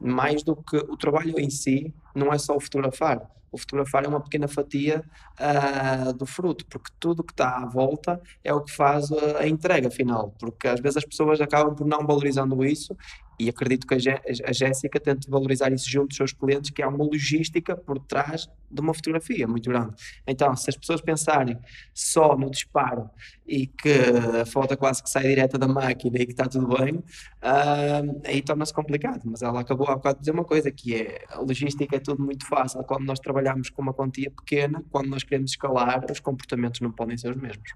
mais 0.00 0.42
do 0.42 0.56
que 0.56 0.76
o 0.76 0.96
trabalho 0.96 1.38
em 1.38 1.50
si, 1.50 1.94
não 2.14 2.32
é 2.32 2.38
só 2.38 2.56
o 2.56 2.60
fotografar. 2.60 3.30
O 3.50 3.58
fotografar 3.58 4.04
é 4.04 4.08
uma 4.08 4.20
pequena 4.20 4.48
fatia 4.48 5.04
uh, 5.38 6.12
do 6.14 6.24
fruto, 6.24 6.64
porque 6.66 6.90
tudo 6.98 7.22
que 7.22 7.34
está 7.34 7.58
à 7.58 7.66
volta 7.66 8.18
é 8.42 8.52
o 8.52 8.62
que 8.62 8.72
faz 8.72 9.12
a, 9.12 9.40
a 9.40 9.46
entrega 9.46 9.90
final. 9.90 10.34
Porque 10.38 10.66
às 10.66 10.80
vezes 10.80 10.96
as 10.96 11.04
pessoas 11.04 11.38
acabam 11.38 11.74
por 11.74 11.86
não 11.86 12.06
valorizando 12.06 12.64
isso 12.64 12.96
e 13.42 13.48
acredito 13.48 13.86
que 13.86 13.94
a 13.94 14.52
Jéssica 14.52 15.00
tente 15.00 15.28
valorizar 15.28 15.72
isso 15.72 15.90
junto 15.90 16.08
dos 16.08 16.16
seus 16.16 16.32
clientes, 16.32 16.70
que 16.70 16.80
há 16.82 16.88
uma 16.88 17.04
logística 17.04 17.76
por 17.76 17.98
trás 17.98 18.48
de 18.70 18.80
uma 18.80 18.94
fotografia 18.94 19.48
muito 19.48 19.68
grande. 19.68 19.94
Então, 20.26 20.54
se 20.54 20.70
as 20.70 20.76
pessoas 20.76 21.00
pensarem 21.00 21.58
só 21.92 22.36
no 22.36 22.50
disparo 22.50 23.10
e 23.46 23.66
que 23.66 23.92
a 24.40 24.46
foto 24.46 24.76
quase 24.76 25.02
que 25.02 25.10
sai 25.10 25.24
direta 25.24 25.58
da 25.58 25.66
máquina 25.66 26.18
e 26.18 26.26
que 26.26 26.32
está 26.32 26.46
tudo 26.46 26.68
bem, 26.78 26.94
uh, 26.94 28.20
aí 28.24 28.40
torna-se 28.42 28.72
complicado. 28.72 29.22
Mas 29.24 29.42
ela 29.42 29.60
acabou 29.60 29.88
há 29.88 29.96
bocado 29.96 30.16
de 30.16 30.20
dizer 30.20 30.32
uma 30.32 30.44
coisa, 30.44 30.70
que 30.70 30.94
é 30.94 31.24
a 31.30 31.40
logística 31.40 31.96
tudo 32.02 32.22
muito 32.22 32.46
fácil. 32.46 32.82
Quando 32.84 33.04
nós 33.04 33.18
trabalhamos 33.18 33.70
com 33.70 33.82
uma 33.82 33.94
quantia 33.94 34.30
pequena, 34.30 34.82
quando 34.90 35.08
nós 35.08 35.22
queremos 35.22 35.52
escalar, 35.52 36.04
os 36.10 36.20
comportamentos 36.20 36.80
não 36.80 36.92
podem 36.92 37.16
ser 37.16 37.30
os 37.30 37.36
mesmos. 37.36 37.72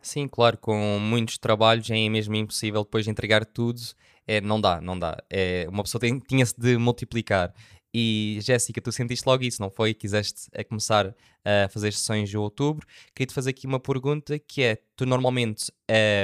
Sim, 0.00 0.26
claro, 0.26 0.58
com 0.58 0.98
muitos 0.98 1.38
trabalhos 1.38 1.88
é 1.90 2.08
mesmo 2.08 2.34
impossível 2.34 2.82
depois 2.82 3.04
de 3.04 3.10
entregar 3.10 3.44
tudo 3.44 3.80
é, 4.26 4.40
não 4.40 4.60
dá, 4.60 4.80
não 4.80 4.98
dá. 4.98 5.16
É, 5.28 5.66
uma 5.68 5.82
pessoa 5.82 6.00
tinha-se 6.28 6.54
de 6.58 6.76
multiplicar. 6.76 7.52
E 7.94 8.38
Jéssica, 8.40 8.80
tu 8.80 8.90
sentiste 8.90 9.26
logo 9.26 9.42
isso, 9.42 9.60
não 9.60 9.70
foi? 9.70 9.92
Quiseste 9.92 10.48
a 10.56 10.64
começar 10.64 11.14
a 11.44 11.68
fazer 11.68 11.92
sessões 11.92 12.30
de 12.30 12.38
outubro. 12.38 12.86
Queria-te 13.14 13.34
fazer 13.34 13.50
aqui 13.50 13.66
uma 13.66 13.78
pergunta 13.78 14.38
que 14.38 14.62
é: 14.62 14.78
tu 14.96 15.04
normalmente 15.04 15.70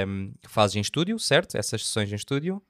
um, 0.07 0.33
fazes 0.47 0.77
em 0.77 0.81
estúdio, 0.81 1.19
certo? 1.19 1.55
Essas 1.55 1.85
sessões 1.85 2.11
em 2.11 2.15
estúdio? 2.15 2.61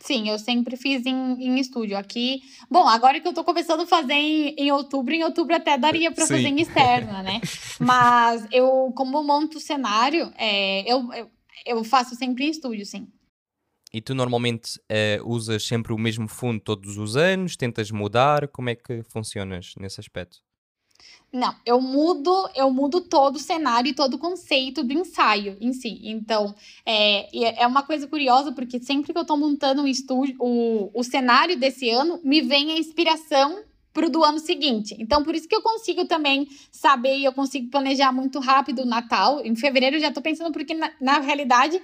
Sim, 0.00 0.30
eu 0.30 0.38
sempre 0.38 0.76
fiz 0.76 1.04
em, 1.04 1.14
em 1.14 1.60
estúdio. 1.60 1.96
Aqui, 1.96 2.42
bom, 2.70 2.88
agora 2.88 3.20
que 3.20 3.28
eu 3.28 3.34
tô 3.34 3.44
começando 3.44 3.82
a 3.82 3.86
fazer 3.86 4.14
em, 4.14 4.54
em 4.56 4.72
outubro, 4.72 5.12
em 5.12 5.22
outubro 5.22 5.54
até 5.54 5.76
daria 5.76 6.10
para 6.10 6.26
fazer 6.26 6.48
em 6.48 6.60
externa, 6.60 7.22
né? 7.22 7.40
Mas 7.78 8.46
eu, 8.50 8.92
como 8.96 9.22
monto 9.22 9.58
o 9.58 9.60
cenário, 9.60 10.32
é, 10.38 10.90
eu, 10.90 11.12
eu, 11.12 11.30
eu 11.66 11.84
faço 11.84 12.14
sempre 12.16 12.46
em 12.46 12.50
estúdio, 12.50 12.86
sim. 12.86 13.06
E 13.92 14.00
tu 14.00 14.14
normalmente 14.14 14.78
uh, 14.78 15.28
usas 15.28 15.66
sempre 15.66 15.92
o 15.92 15.98
mesmo 15.98 16.28
fundo 16.28 16.60
todos 16.60 16.96
os 16.96 17.16
anos? 17.16 17.56
Tentas 17.56 17.90
mudar? 17.90 18.48
Como 18.48 18.70
é 18.70 18.74
que 18.74 19.02
funcionas 19.02 19.74
nesse 19.78 20.00
aspecto? 20.00 20.38
Não, 21.32 21.54
eu 21.64 21.80
mudo, 21.80 22.32
eu 22.56 22.70
mudo 22.70 23.00
todo 23.00 23.36
o 23.36 23.40
cenário 23.40 23.90
e 23.90 23.94
todo 23.94 24.14
o 24.14 24.18
conceito 24.18 24.82
do 24.82 24.92
ensaio 24.92 25.56
em 25.60 25.72
si. 25.72 26.00
Então, 26.02 26.54
é, 26.84 27.62
é 27.62 27.66
uma 27.66 27.84
coisa 27.84 28.06
curiosa, 28.08 28.50
porque 28.50 28.80
sempre 28.80 29.12
que 29.12 29.18
eu 29.18 29.22
estou 29.22 29.36
montando 29.36 29.82
um 29.82 29.86
estúdio, 29.86 30.34
o, 30.40 30.90
o 30.92 31.04
cenário 31.04 31.56
desse 31.56 31.88
ano, 31.88 32.20
me 32.24 32.40
vem 32.40 32.72
a 32.72 32.78
inspiração 32.78 33.62
pro 33.92 34.10
do 34.10 34.24
ano 34.24 34.38
seguinte. 34.38 34.96
Então, 34.98 35.22
por 35.22 35.34
isso 35.34 35.48
que 35.48 35.54
eu 35.54 35.62
consigo 35.62 36.04
também 36.04 36.48
saber 36.70 37.16
e 37.18 37.24
eu 37.24 37.32
consigo 37.32 37.70
planejar 37.70 38.12
muito 38.12 38.38
rápido 38.38 38.82
o 38.82 38.86
Natal. 38.86 39.40
Em 39.44 39.54
fevereiro 39.54 39.96
eu 39.96 40.00
já 40.00 40.12
tô 40.12 40.20
pensando, 40.20 40.52
porque 40.52 40.74
na, 40.74 40.90
na 41.00 41.18
realidade 41.18 41.80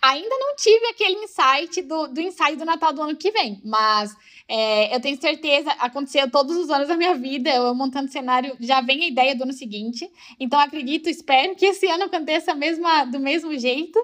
ainda 0.00 0.36
não 0.38 0.56
tive 0.56 0.86
aquele 0.86 1.24
insight 1.24 1.82
do, 1.82 2.06
do 2.08 2.20
ensaio 2.20 2.56
do 2.56 2.64
Natal 2.64 2.92
do 2.92 3.02
ano 3.02 3.16
que 3.16 3.30
vem, 3.30 3.60
mas 3.64 4.16
é, 4.48 4.94
eu 4.94 5.00
tenho 5.00 5.20
certeza, 5.20 5.70
aconteceu 5.72 6.30
todos 6.30 6.56
os 6.56 6.70
anos 6.70 6.88
da 6.88 6.96
minha 6.96 7.14
vida, 7.14 7.50
eu 7.50 7.74
montando 7.74 8.10
cenário, 8.10 8.56
já 8.58 8.80
vem 8.80 9.04
a 9.04 9.08
ideia 9.08 9.34
do 9.36 9.44
ano 9.44 9.52
seguinte, 9.52 10.10
então 10.38 10.58
acredito, 10.58 11.08
espero 11.08 11.54
que 11.54 11.66
esse 11.66 11.86
ano 11.86 12.04
aconteça 12.04 12.54
mesma, 12.54 13.04
do 13.04 13.20
mesmo 13.20 13.56
jeito, 13.58 13.98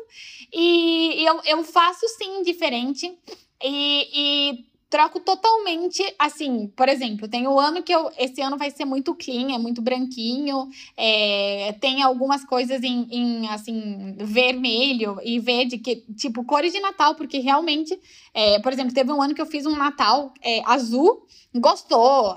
e 0.53 1.25
eu, 1.27 1.41
eu 1.45 1.65
faço 1.65 2.07
sim 2.17 2.43
diferente, 2.43 3.13
e, 3.63 4.09
e 4.13 4.76
troco 4.97 5.21
totalmente, 5.21 6.03
assim, 6.19 6.73
por 6.75 6.89
exemplo, 6.89 7.29
tem 7.29 7.47
o 7.47 7.61
ano 7.61 7.83
que 7.83 7.95
eu, 7.95 8.11
esse 8.17 8.41
ano 8.41 8.57
vai 8.57 8.71
ser 8.71 8.87
muito 8.87 9.15
clean, 9.15 9.55
é 9.55 9.59
muito 9.59 9.83
branquinho, 9.83 10.71
é, 10.97 11.77
tem 11.79 12.03
algumas 12.03 12.47
coisas 12.47 12.83
em, 12.83 13.07
em, 13.11 13.49
assim, 13.49 14.17
vermelho 14.19 15.19
e 15.23 15.39
verde, 15.39 15.77
que, 15.77 15.97
tipo, 16.17 16.43
cores 16.45 16.73
de 16.73 16.81
Natal, 16.81 17.15
porque 17.15 17.41
realmente, 17.41 17.95
é, 18.33 18.59
por 18.61 18.73
exemplo, 18.73 18.95
teve 18.95 19.13
um 19.13 19.21
ano 19.21 19.35
que 19.35 19.43
eu 19.43 19.45
fiz 19.45 19.67
um 19.67 19.77
Natal 19.77 20.33
é, 20.43 20.63
azul, 20.65 21.27
gostou. 21.61 22.37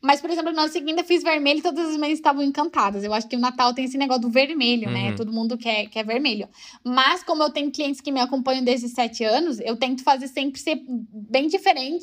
Mas, 0.00 0.20
por 0.20 0.30
exemplo, 0.30 0.52
no 0.52 0.60
ano 0.60 0.72
seguinte 0.72 0.98
eu 0.98 1.04
fiz 1.04 1.22
vermelho 1.22 1.58
e 1.58 1.62
todas 1.62 1.88
as 1.88 1.96
mães 1.96 2.14
estavam 2.14 2.42
encantadas. 2.42 3.04
Eu 3.04 3.12
acho 3.12 3.28
que 3.28 3.36
o 3.36 3.38
Natal 3.38 3.72
tem 3.74 3.84
esse 3.84 3.98
negócio 3.98 4.22
do 4.22 4.30
vermelho, 4.30 4.90
né? 4.90 5.04
uhum. 5.04 5.10
né? 5.10 5.16
Todo 5.16 5.32
mundo 5.32 5.56
quer, 5.56 5.86
quer 5.88 6.04
vermelho. 6.04 6.48
Mas, 6.82 7.22
como 7.22 7.42
eu 7.42 7.50
tenho 7.50 7.70
clientes 7.70 8.00
que 8.00 8.12
me 8.12 8.20
acompanham 8.20 8.64
desde 8.64 8.88
sete 8.88 9.24
anos, 9.24 9.60
eu 9.60 9.76
tento 9.76 10.02
fazer 10.02 10.28
sempre 10.28 10.60
ser 10.60 10.82
bem 10.86 11.46
diferente 11.48 11.93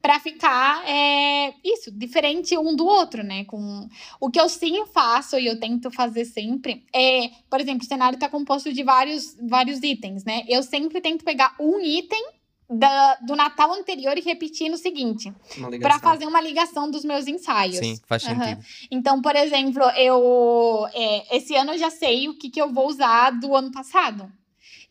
para 0.00 0.18
ficar 0.20 0.86
é, 0.88 1.54
isso, 1.64 1.90
diferente 1.90 2.56
um 2.56 2.74
do 2.74 2.86
outro, 2.86 3.22
né? 3.22 3.44
Com 3.44 3.88
o 4.20 4.30
que 4.30 4.40
eu 4.40 4.48
sim 4.48 4.84
faço 4.86 5.38
e 5.38 5.46
eu 5.46 5.58
tento 5.58 5.90
fazer 5.90 6.24
sempre 6.24 6.84
é, 6.94 7.30
por 7.48 7.60
exemplo, 7.60 7.84
o 7.84 7.88
cenário 7.88 8.16
está 8.16 8.28
composto 8.28 8.72
de 8.72 8.82
vários, 8.82 9.36
vários 9.40 9.82
itens, 9.82 10.24
né? 10.24 10.44
Eu 10.48 10.62
sempre 10.62 11.00
tento 11.00 11.24
pegar 11.24 11.54
um 11.58 11.80
item 11.80 12.22
da, 12.70 13.14
do 13.16 13.34
Natal 13.34 13.72
anterior 13.72 14.16
e 14.18 14.20
repetir 14.20 14.68
no 14.68 14.76
seguinte. 14.76 15.32
Para 15.80 15.98
fazer 15.98 16.26
uma 16.26 16.40
ligação 16.40 16.90
dos 16.90 17.04
meus 17.04 17.26
ensaios. 17.26 17.78
Sim, 17.78 17.98
faz 18.06 18.22
sentido. 18.22 18.58
Uhum. 18.58 18.64
Então, 18.90 19.22
por 19.22 19.34
exemplo, 19.34 19.82
eu 19.96 20.86
é, 20.92 21.36
esse 21.36 21.54
ano 21.54 21.72
eu 21.72 21.78
já 21.78 21.90
sei 21.90 22.28
o 22.28 22.34
que, 22.34 22.50
que 22.50 22.60
eu 22.60 22.72
vou 22.72 22.88
usar 22.88 23.30
do 23.30 23.54
ano 23.54 23.72
passado. 23.72 24.30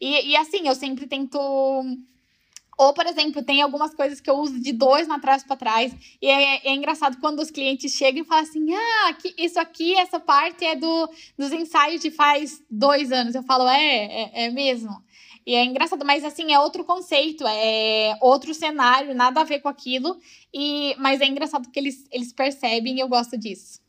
E, 0.01 0.29
e 0.29 0.35
assim, 0.35 0.67
eu 0.67 0.75
sempre 0.75 1.05
tento. 1.07 1.37
Ou, 2.77 2.93
por 2.93 3.07
exemplo, 3.07 3.43
tem 3.43 3.61
algumas 3.61 3.95
coisas 3.95 4.21
que 4.21 4.29
eu 4.29 4.35
uso 4.35 4.59
de 4.59 4.71
dois 4.71 5.07
na 5.07 5.19
trás 5.19 5.43
para 5.43 5.55
trás. 5.55 5.95
E 6.21 6.27
é, 6.27 6.67
é, 6.67 6.75
engraçado 6.75 7.17
quando 7.19 7.39
os 7.39 7.49
clientes 7.49 7.91
chegam 7.93 8.21
e 8.21 8.25
falam 8.25 8.43
assim: 8.43 8.73
ah, 8.73 9.17
isso 9.37 9.59
aqui, 9.59 9.95
essa 9.95 10.19
parte 10.19 10.63
é 10.63 10.75
do, 10.75 11.09
dos 11.35 11.51
ensaios 11.51 12.01
de 12.01 12.11
faz 12.11 12.63
dois 12.69 13.11
anos. 13.11 13.33
Eu 13.33 13.41
falo, 13.43 13.67
é, 13.67 14.05
é, 14.05 14.45
é 14.45 14.49
mesmo. 14.51 14.91
E 15.43 15.55
é 15.55 15.63
engraçado, 15.63 16.05
mas 16.05 16.23
assim, 16.23 16.53
é 16.53 16.59
outro 16.59 16.83
conceito, 16.83 17.45
é 17.47 18.17
outro 18.21 18.53
cenário, 18.53 19.15
nada 19.15 19.41
a 19.41 19.45
ver 19.45 19.61
com 19.61 19.69
aquilo. 19.69 20.19
E, 20.53 20.93
mas 20.99 21.21
é 21.21 21.25
engraçado 21.25 21.71
que 21.71 21.79
eles, 21.79 22.05
eles 22.11 22.33
percebem 22.33 22.97
e 22.97 22.99
eu 22.99 23.07
gosto 23.07 23.37
disso. 23.37 23.79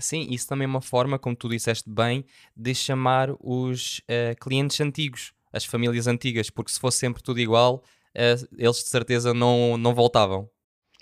Sim, 0.00 0.26
isso 0.30 0.48
também 0.48 0.64
é 0.64 0.68
uma 0.68 0.80
forma, 0.80 1.18
como 1.18 1.36
tu 1.36 1.50
disseste 1.50 1.88
bem, 1.88 2.24
de 2.56 2.74
chamar 2.74 3.28
os 3.38 3.98
uh, 3.98 4.34
clientes 4.40 4.80
antigos, 4.80 5.34
as 5.52 5.66
famílias 5.66 6.06
antigas, 6.06 6.48
porque 6.48 6.72
se 6.72 6.80
fosse 6.80 6.98
sempre 6.98 7.22
tudo 7.22 7.38
igual, 7.38 7.84
eles 8.14 8.76
de 8.78 8.88
certeza 8.88 9.32
não, 9.34 9.76
não 9.76 9.94
voltavam. 9.94 10.48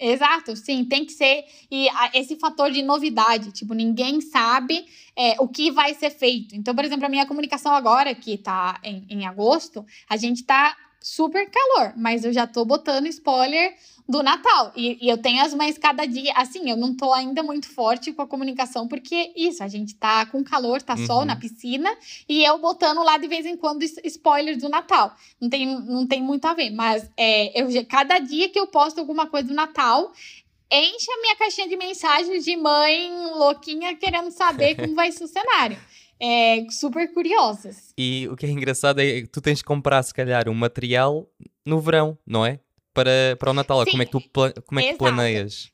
Exato, 0.01 0.57
sim, 0.57 0.83
tem 0.87 1.05
que 1.05 1.13
ser. 1.13 1.45
E 1.71 1.87
esse 2.15 2.37
fator 2.37 2.71
de 2.71 2.83
novidade, 2.83 3.53
tipo, 3.53 3.75
ninguém 3.75 4.23
sabe 4.23 4.87
é, 5.15 5.37
o 5.39 5.47
que 5.47 5.71
vai 5.71 5.93
ser 5.93 6.09
feito. 6.09 6.57
Então, 6.57 6.75
por 6.75 6.87
exemplo, 6.87 7.05
a 7.05 7.09
minha 7.09 7.27
comunicação 7.27 7.75
agora, 7.75 8.15
que 8.15 8.39
tá 8.39 8.81
em, 8.83 9.07
em 9.11 9.27
agosto, 9.27 9.85
a 10.09 10.17
gente 10.17 10.43
tá 10.45 10.75
super 11.01 11.49
calor, 11.51 11.95
mas 11.97 12.25
eu 12.25 12.33
já 12.33 12.47
tô 12.47 12.65
botando 12.65 13.07
spoiler 13.07 13.75
do 14.11 14.23
Natal. 14.23 14.73
E, 14.75 14.99
e, 15.01 15.09
eu 15.09 15.17
tenho 15.17 15.41
as 15.43 15.55
mães 15.55 15.79
cada 15.79 16.05
dia. 16.05 16.33
Assim, 16.35 16.69
eu 16.69 16.77
não 16.77 16.95
tô 16.95 17.13
ainda 17.13 17.43
muito 17.43 17.69
forte 17.69 18.13
com 18.13 18.21
a 18.23 18.27
comunicação, 18.27 18.89
porque 18.89 19.33
isso, 19.37 19.63
a 19.63 19.69
gente 19.69 19.95
tá 19.95 20.27
com 20.27 20.43
calor, 20.43 20.83
tá 20.83 20.95
uhum. 20.95 21.07
sol 21.07 21.25
na 21.25 21.37
piscina, 21.37 21.89
e 22.29 22.45
eu 22.45 22.59
botando 22.59 23.03
lá 23.05 23.17
de 23.17 23.29
vez 23.29 23.47
em 23.47 23.57
quando 23.57 23.83
spoilers 23.83 24.59
do 24.59 24.69
Natal. 24.69 25.15
Não 25.41 25.49
tem, 25.49 25.67
não 25.67 26.07
tem 26.07 26.21
muito 26.21 26.45
a 26.47 26.55
ver, 26.55 26.71
mas 26.71 27.09
é, 27.17 27.63
eu, 27.63 27.69
cada 27.87 28.19
dia 28.19 28.49
que 28.49 28.59
eu 28.59 28.67
posto 28.67 28.99
alguma 28.99 29.29
coisa 29.29 29.47
do 29.47 29.55
Natal, 29.55 30.13
enche 30.71 31.11
a 31.11 31.21
minha 31.21 31.37
caixinha 31.37 31.69
de 31.69 31.77
mensagens 31.77 32.45
de 32.45 32.57
mãe 32.57 33.11
louquinha 33.35 33.95
querendo 33.95 34.31
saber 34.33 34.75
como 34.81 34.95
vai 34.95 35.13
ser 35.13 35.25
o 35.25 35.29
cenário. 35.29 35.79
É, 36.21 36.67
super 36.71 37.13
curiosas. 37.15 37.95
E 37.97 38.29
o 38.31 38.37
que 38.37 38.47
é 38.47 38.51
engraçado 38.51 39.01
é 39.01 39.23
que 39.23 39.27
tu 39.27 39.41
tens 39.41 39.61
que 39.61 39.67
comprar, 39.67 40.03
se 40.03 40.13
calhar, 40.13 40.49
um 40.49 40.55
material 40.55 41.27
no 41.65 41.81
verão, 41.81 42.19
não 42.27 42.45
é? 42.45 42.61
para, 42.93 43.37
para 43.39 43.51
o 43.51 43.55
Natal? 43.55 43.85
Sim, 43.85 43.91
como 43.93 44.03
é 44.03 44.07
que 44.07 44.13
tu 44.13 44.63
como 44.67 44.81
é 44.81 44.83
que 44.85 44.99
planeias? 44.99 45.71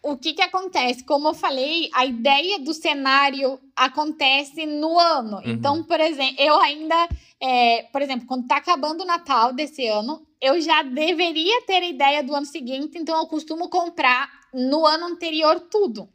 O 0.00 0.16
que, 0.16 0.32
que 0.32 0.42
acontece? 0.42 1.04
Como 1.04 1.28
eu 1.28 1.34
falei, 1.34 1.90
a 1.92 2.06
ideia 2.06 2.60
do 2.60 2.72
cenário 2.72 3.58
acontece 3.74 4.64
no 4.64 4.98
ano. 4.98 5.38
Uhum. 5.38 5.42
Então, 5.46 5.82
por 5.82 5.98
exemplo, 5.98 6.36
eu 6.38 6.58
ainda, 6.60 7.08
é, 7.40 7.82
por 7.92 8.00
exemplo, 8.00 8.26
quando 8.26 8.46
tá 8.46 8.56
acabando 8.56 9.02
o 9.02 9.06
Natal 9.06 9.52
desse 9.52 9.86
ano, 9.86 10.24
eu 10.40 10.60
já 10.60 10.82
deveria 10.82 11.62
ter 11.62 11.82
a 11.82 11.88
ideia 11.88 12.22
do 12.22 12.34
ano 12.34 12.46
seguinte, 12.46 12.96
então 12.96 13.18
eu 13.18 13.26
costumo 13.26 13.68
comprar 13.68 14.30
no 14.54 14.86
ano 14.86 15.06
anterior 15.06 15.60
tudo. 15.68 16.08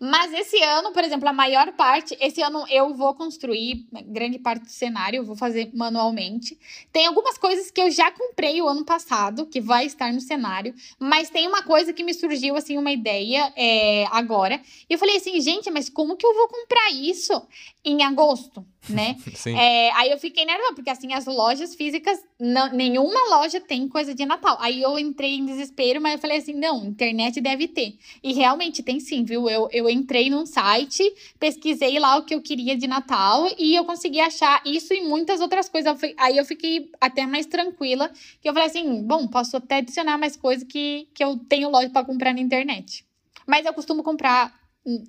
Mas 0.00 0.32
esse 0.32 0.62
ano, 0.62 0.92
por 0.92 1.04
exemplo, 1.04 1.28
a 1.28 1.32
maior 1.32 1.72
parte, 1.72 2.16
esse 2.18 2.40
ano 2.40 2.64
eu 2.70 2.94
vou 2.94 3.14
construir 3.14 3.86
grande 4.06 4.38
parte 4.38 4.62
do 4.62 4.70
cenário, 4.70 5.18
eu 5.18 5.24
vou 5.24 5.36
fazer 5.36 5.70
manualmente. 5.74 6.58
Tem 6.90 7.06
algumas 7.06 7.36
coisas 7.36 7.70
que 7.70 7.78
eu 7.78 7.90
já 7.90 8.10
comprei 8.10 8.62
o 8.62 8.68
ano 8.68 8.82
passado, 8.82 9.44
que 9.44 9.60
vai 9.60 9.84
estar 9.84 10.10
no 10.10 10.20
cenário, 10.20 10.74
mas 10.98 11.28
tem 11.28 11.46
uma 11.46 11.62
coisa 11.62 11.92
que 11.92 12.02
me 12.02 12.14
surgiu, 12.14 12.56
assim, 12.56 12.78
uma 12.78 12.90
ideia 12.90 13.52
é, 13.54 14.06
agora. 14.10 14.58
E 14.88 14.94
eu 14.94 14.98
falei 14.98 15.16
assim, 15.16 15.38
gente, 15.38 15.70
mas 15.70 15.90
como 15.90 16.16
que 16.16 16.26
eu 16.26 16.34
vou 16.34 16.48
comprar 16.48 16.90
isso 16.92 17.46
em 17.84 18.02
agosto? 18.02 18.64
Né? 18.88 19.16
É, 19.60 19.90
aí 19.92 20.10
eu 20.10 20.18
fiquei 20.18 20.44
nervosa, 20.44 20.74
porque 20.74 20.90
assim, 20.90 21.12
as 21.12 21.26
lojas 21.26 21.74
físicas, 21.74 22.20
não, 22.38 22.70
nenhuma 22.72 23.36
loja 23.36 23.60
tem 23.60 23.88
coisa 23.88 24.14
de 24.14 24.24
Natal. 24.24 24.56
Aí 24.60 24.80
eu 24.80 24.98
entrei 24.98 25.34
em 25.34 25.44
desespero, 25.44 26.00
mas 26.00 26.14
eu 26.14 26.18
falei 26.18 26.38
assim, 26.38 26.54
não, 26.54 26.84
internet 26.84 27.40
deve 27.40 27.66
ter. 27.66 27.96
E 28.22 28.32
realmente 28.32 28.82
tem 28.82 29.00
sim, 29.00 29.24
viu? 29.24 29.48
Eu, 29.48 29.68
eu 29.72 29.88
entrei 29.88 30.30
num 30.30 30.46
site, 30.46 31.02
pesquisei 31.38 31.98
lá 31.98 32.16
o 32.16 32.24
que 32.24 32.34
eu 32.34 32.40
queria 32.40 32.76
de 32.76 32.86
Natal 32.86 33.48
e 33.58 33.74
eu 33.74 33.84
consegui 33.84 34.20
achar 34.20 34.62
isso 34.64 34.92
e 34.94 35.02
muitas 35.02 35.40
outras 35.40 35.68
coisas. 35.68 35.98
Aí 36.16 36.36
eu 36.36 36.44
fiquei 36.44 36.90
até 37.00 37.26
mais 37.26 37.46
tranquila, 37.46 38.10
que 38.40 38.48
eu 38.48 38.52
falei 38.52 38.68
assim, 38.68 39.02
bom, 39.02 39.26
posso 39.26 39.56
até 39.56 39.76
adicionar 39.76 40.18
mais 40.18 40.36
coisas 40.36 40.66
que, 40.66 41.08
que 41.14 41.24
eu 41.24 41.36
tenho 41.48 41.70
loja 41.70 41.90
para 41.90 42.04
comprar 42.04 42.32
na 42.32 42.40
internet. 42.40 43.04
Mas 43.46 43.66
eu 43.66 43.72
costumo 43.72 44.02
comprar 44.02 44.59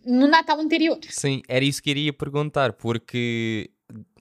no 0.05 0.27
Natal 0.27 0.59
anterior. 0.59 0.99
Sim, 1.09 1.41
era 1.47 1.63
isso 1.63 1.81
que 1.81 1.89
iria 1.89 2.13
perguntar, 2.13 2.73
porque 2.73 3.69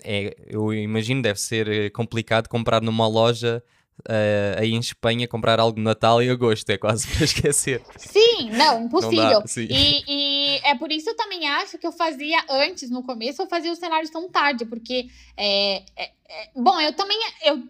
é, 0.04 0.36
eu 0.46 0.72
imagino 0.72 1.22
deve 1.22 1.40
ser 1.40 1.68
eh, 1.68 1.90
complicado 1.90 2.48
comprar 2.48 2.80
numa 2.80 3.06
loja 3.06 3.62
uh, 4.08 4.60
aí 4.60 4.72
em 4.72 4.78
Espanha, 4.78 5.28
comprar 5.28 5.60
algo 5.60 5.76
de 5.76 5.82
Natal 5.82 6.22
e 6.22 6.30
agosto, 6.30 6.70
é 6.70 6.78
quase 6.78 7.06
para 7.12 7.24
esquecer. 7.24 7.82
Sim, 7.96 8.50
não, 8.52 8.84
impossível. 8.84 9.22
Não 9.22 9.40
dá, 9.40 9.46
sim. 9.46 9.66
E, 9.70 10.04
e, 10.08 10.60
é 10.64 10.74
por 10.76 10.90
isso 10.90 11.10
eu 11.10 11.16
também 11.16 11.48
acho 11.48 11.78
que 11.78 11.86
eu 11.86 11.92
fazia 11.92 12.42
antes, 12.48 12.90
no 12.90 13.02
começo, 13.02 13.42
eu 13.42 13.46
fazia 13.46 13.72
os 13.72 13.78
cenários 13.78 14.10
tão 14.10 14.28
tarde, 14.28 14.64
porque 14.64 15.08
é, 15.36 15.82
é, 15.96 16.10
é 16.28 16.50
bom, 16.54 16.80
eu 16.80 16.92
também 16.92 17.18
eu 17.44 17.62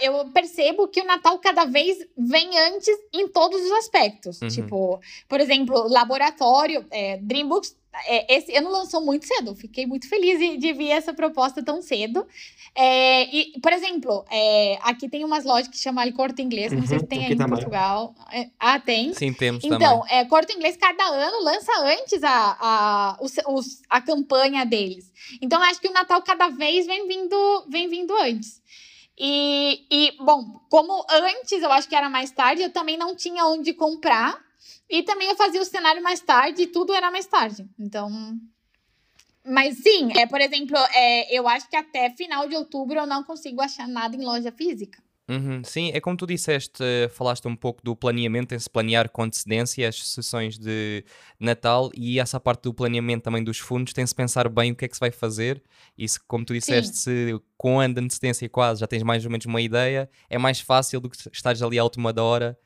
eu 0.00 0.26
percebo 0.30 0.88
que 0.88 1.00
o 1.00 1.04
Natal 1.04 1.38
cada 1.38 1.64
vez 1.64 1.98
vem 2.16 2.58
antes 2.58 2.96
em 3.12 3.28
todos 3.28 3.60
os 3.60 3.72
aspectos. 3.72 4.40
Uhum. 4.42 4.48
Tipo, 4.48 5.00
por 5.28 5.40
exemplo, 5.40 5.88
laboratório, 5.88 6.84
é, 6.90 7.16
Dreambooks, 7.18 7.76
é, 8.04 8.36
esse 8.36 8.54
ano 8.54 8.70
lançou 8.70 9.00
muito 9.00 9.26
cedo. 9.26 9.54
Fiquei 9.54 9.86
muito 9.86 10.08
feliz 10.08 10.38
de, 10.38 10.56
de 10.56 10.72
ver 10.72 10.88
essa 10.88 11.14
proposta 11.14 11.62
tão 11.62 11.80
cedo. 11.80 12.26
É, 12.74 13.24
e, 13.34 13.58
por 13.60 13.72
exemplo, 13.72 14.24
é, 14.30 14.78
aqui 14.82 15.08
tem 15.08 15.24
umas 15.24 15.44
lojas 15.44 15.68
que 15.68 15.78
chamam 15.78 16.04
de 16.04 16.12
Corte 16.12 16.42
Inglês, 16.42 16.72
não 16.72 16.80
uhum, 16.80 16.86
sei 16.86 16.98
se 16.98 17.06
tem 17.06 17.24
aí 17.24 17.32
em 17.32 17.36
Portugal. 17.36 18.14
É, 18.30 18.50
ah, 18.60 18.78
tem? 18.78 19.14
Sim, 19.14 19.32
temos 19.32 19.64
então, 19.64 20.00
também. 20.00 20.18
É, 20.18 20.24
Corte 20.26 20.52
Inglês, 20.52 20.76
cada 20.76 21.04
ano, 21.04 21.42
lança 21.42 21.72
antes 21.84 22.22
a, 22.22 22.56
a, 22.60 23.18
os, 23.20 23.34
os, 23.48 23.82
a 23.88 24.00
campanha 24.02 24.66
deles. 24.66 25.10
Então, 25.40 25.62
acho 25.62 25.80
que 25.80 25.88
o 25.88 25.92
Natal 25.92 26.20
cada 26.22 26.48
vez 26.48 26.86
vem 26.86 27.08
vindo, 27.08 27.66
vem 27.70 27.88
vindo 27.88 28.14
antes. 28.14 28.60
E, 29.18 29.86
e, 29.90 30.16
bom, 30.18 30.60
como 30.68 31.04
antes 31.10 31.62
eu 31.62 31.72
acho 31.72 31.88
que 31.88 31.96
era 31.96 32.08
mais 32.10 32.30
tarde, 32.30 32.62
eu 32.62 32.70
também 32.70 32.96
não 32.96 33.16
tinha 33.16 33.46
onde 33.46 33.72
comprar. 33.72 34.44
E 34.88 35.02
também 35.02 35.28
eu 35.28 35.36
fazia 35.36 35.60
o 35.60 35.64
cenário 35.64 36.02
mais 36.02 36.20
tarde 36.20 36.62
e 36.62 36.66
tudo 36.66 36.92
era 36.92 37.10
mais 37.10 37.26
tarde. 37.26 37.68
Então. 37.78 38.38
Mas 39.44 39.78
sim, 39.78 40.10
é, 40.16 40.26
por 40.26 40.40
exemplo, 40.40 40.76
é, 40.92 41.36
eu 41.36 41.46
acho 41.48 41.68
que 41.68 41.76
até 41.76 42.10
final 42.10 42.48
de 42.48 42.56
outubro 42.56 42.98
eu 42.98 43.06
não 43.06 43.22
consigo 43.22 43.60
achar 43.60 43.86
nada 43.86 44.16
em 44.16 44.24
loja 44.24 44.52
física. 44.52 45.02
Uhum, 45.28 45.60
sim, 45.64 45.90
é 45.92 46.00
como 46.00 46.16
tu 46.16 46.24
disseste, 46.24 46.80
eh, 46.80 47.08
falaste 47.08 47.48
um 47.48 47.56
pouco 47.56 47.82
do 47.82 47.96
planeamento, 47.96 48.54
em 48.54 48.58
se 48.60 48.70
planear 48.70 49.10
com 49.10 49.24
antecedência 49.24 49.88
as 49.88 50.08
sessões 50.08 50.56
de 50.56 51.04
Natal 51.40 51.90
e 51.96 52.20
essa 52.20 52.38
parte 52.38 52.62
do 52.62 52.72
planeamento 52.72 53.24
também 53.24 53.42
dos 53.42 53.58
fundos, 53.58 53.92
tem-se 53.92 54.14
pensar 54.14 54.48
bem 54.48 54.70
o 54.70 54.76
que 54.76 54.84
é 54.84 54.88
que 54.88 54.94
se 54.94 55.00
vai 55.00 55.10
fazer 55.10 55.60
e 55.98 56.08
se, 56.08 56.20
como 56.20 56.44
tu 56.44 56.54
disseste, 56.54 56.96
Sim. 56.96 57.32
se 57.32 57.40
com 57.56 57.78
de 57.92 58.00
antecedência 58.00 58.48
quase 58.48 58.78
já 58.80 58.86
tens 58.86 59.02
mais 59.02 59.24
ou 59.24 59.30
menos 59.30 59.46
uma 59.46 59.60
ideia, 59.60 60.08
é 60.30 60.38
mais 60.38 60.60
fácil 60.60 61.00
do 61.00 61.10
que 61.10 61.16
estares 61.32 61.60
ali 61.60 61.76
à 61.76 61.82
última 61.82 62.12
da 62.12 62.22
hora 62.22 62.56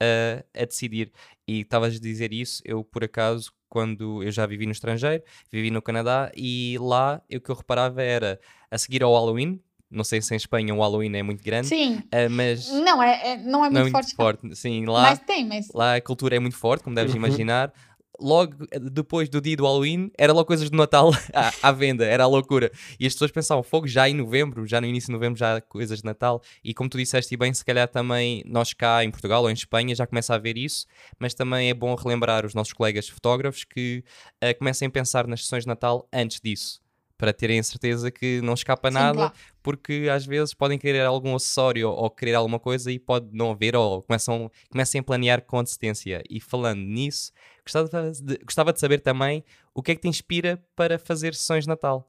a, 0.00 0.44
a 0.60 0.64
decidir. 0.64 1.12
E 1.46 1.60
estavas 1.60 1.94
a 1.94 2.00
dizer 2.00 2.32
isso, 2.32 2.62
eu 2.64 2.82
por 2.82 3.04
acaso, 3.04 3.52
quando 3.68 4.22
eu 4.24 4.30
já 4.32 4.44
vivi 4.44 4.66
no 4.66 4.72
estrangeiro, 4.72 5.22
vivi 5.52 5.70
no 5.70 5.80
Canadá 5.80 6.32
e 6.36 6.76
lá 6.80 7.22
o 7.32 7.40
que 7.40 7.50
eu 7.50 7.54
reparava 7.54 8.02
era 8.02 8.40
a 8.70 8.76
seguir 8.76 9.02
ao 9.02 9.12
Halloween, 9.14 9.62
não 9.90 10.04
sei 10.04 10.20
se 10.20 10.34
em 10.34 10.36
Espanha 10.36 10.74
o 10.74 10.78
Halloween 10.80 11.16
é 11.16 11.22
muito 11.22 11.42
grande, 11.42 11.68
Sim. 11.68 12.02
ah, 12.12 12.28
mas 12.30 12.68
Não, 12.70 13.02
é, 13.02 13.32
é- 13.32 13.36
não 13.38 13.64
é 13.64 13.70
não 13.70 13.70
muito 13.70 13.76
é 13.76 13.80
muito 13.80 13.92
forte. 13.92 14.08
não. 14.10 14.16
forte. 14.50 14.56
Sim, 14.56 14.84
lá, 14.86 15.02
Mas 15.02 15.18
tem, 15.20 15.46
mas. 15.46 15.68
lá 15.74 15.94
a 15.96 16.00
cultura 16.00 16.36
é 16.36 16.38
muito 16.38 16.56
forte, 16.56 16.82
como 16.84 16.94
deves 16.96 17.12
Uhum. 17.12 17.18
imaginar. 17.18 17.72
Logo 18.20 18.66
eh, 18.72 18.80
depois 18.80 19.28
do 19.28 19.40
dia 19.40 19.56
do 19.56 19.62
Halloween, 19.62 20.10
era 20.18 20.32
logo 20.32 20.44
coisas 20.46 20.68
do 20.68 20.76
Natal 20.76 21.10
à, 21.32 21.52
à 21.68 21.70
venda, 21.70 22.04
era 22.04 22.24
a 22.24 22.26
loucura. 22.26 22.68
E 22.98 23.06
as 23.06 23.12
pessoas 23.12 23.30
pensavam, 23.30 23.62
fogo, 23.62 23.86
já 23.86 24.08
em 24.08 24.14
novembro, 24.14 24.66
já 24.66 24.80
no 24.80 24.88
início 24.88 25.06
de 25.06 25.12
novembro, 25.12 25.38
já 25.38 25.56
há 25.56 25.60
coisas 25.60 26.00
de 26.00 26.04
Natal. 26.04 26.42
E 26.64 26.74
como 26.74 26.90
tu 26.90 26.98
disseste 26.98 27.32
e 27.32 27.36
bem, 27.36 27.54
se 27.54 27.64
calhar 27.64 27.86
também 27.86 28.42
nós 28.44 28.72
cá 28.72 29.04
em 29.04 29.10
Portugal 29.12 29.44
ou 29.44 29.50
em 29.50 29.52
Espanha 29.54 29.94
já 29.94 30.04
começa 30.04 30.32
a 30.32 30.36
haver 30.36 30.58
isso, 30.58 30.84
mas 31.16 31.32
também 31.32 31.70
é 31.70 31.74
bom 31.74 31.94
relembrar 31.94 32.44
os 32.44 32.54
nossos 32.54 32.72
colegas 32.72 33.08
fotógrafos 33.08 33.62
que 33.62 34.02
eh, 34.40 34.52
comecem 34.52 34.88
a 34.88 34.90
pensar 34.90 35.24
nas 35.28 35.42
sessões 35.44 35.62
de 35.62 35.68
Natal 35.68 36.08
antes 36.12 36.40
disso. 36.40 36.80
Para 37.18 37.32
terem 37.32 37.58
a 37.58 37.62
certeza 37.62 38.10
que 38.10 38.40
não 38.42 38.54
escapa 38.54 38.88
Sim, 38.88 38.94
nada, 38.94 39.18
claro. 39.18 39.34
porque 39.62 40.08
às 40.10 40.24
vezes 40.24 40.54
podem 40.54 40.78
querer 40.78 41.04
algum 41.04 41.34
acessório 41.34 41.90
ou 41.90 42.08
querer 42.08 42.34
alguma 42.34 42.60
coisa 42.60 42.92
e 42.92 42.98
pode 42.98 43.28
não 43.32 43.50
haver, 43.50 43.74
ou 43.74 44.02
começam, 44.02 44.48
comecem 44.70 45.00
a 45.00 45.02
planear 45.02 45.42
com 45.42 45.58
antecedência. 45.58 46.22
E 46.30 46.40
falando 46.40 46.78
nisso, 46.78 47.32
gostava 47.64 48.12
de, 48.12 48.38
gostava 48.38 48.72
de 48.72 48.78
saber 48.78 49.00
também 49.00 49.44
o 49.74 49.82
que 49.82 49.90
é 49.90 49.94
que 49.96 50.02
te 50.02 50.08
inspira 50.08 50.64
para 50.76 50.96
fazer 50.96 51.34
sessões 51.34 51.64
de 51.64 51.68
Natal. 51.68 52.08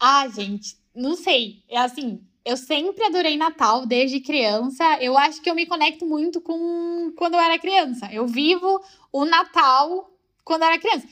Ah, 0.00 0.26
gente, 0.28 0.76
não 0.94 1.14
sei. 1.14 1.62
É 1.68 1.78
assim, 1.78 2.22
eu 2.46 2.56
sempre 2.56 3.04
adorei 3.04 3.36
Natal 3.36 3.84
desde 3.84 4.20
criança. 4.20 4.84
Eu 5.00 5.18
acho 5.18 5.42
que 5.42 5.50
eu 5.50 5.54
me 5.54 5.66
conecto 5.66 6.06
muito 6.06 6.40
com 6.40 7.12
quando 7.16 7.34
eu 7.34 7.40
era 7.40 7.58
criança. 7.58 8.08
Eu 8.12 8.26
vivo 8.26 8.80
o 9.12 9.24
Natal 9.24 10.10
quando 10.44 10.62
eu 10.62 10.68
era 10.68 10.78
criança. 10.78 11.08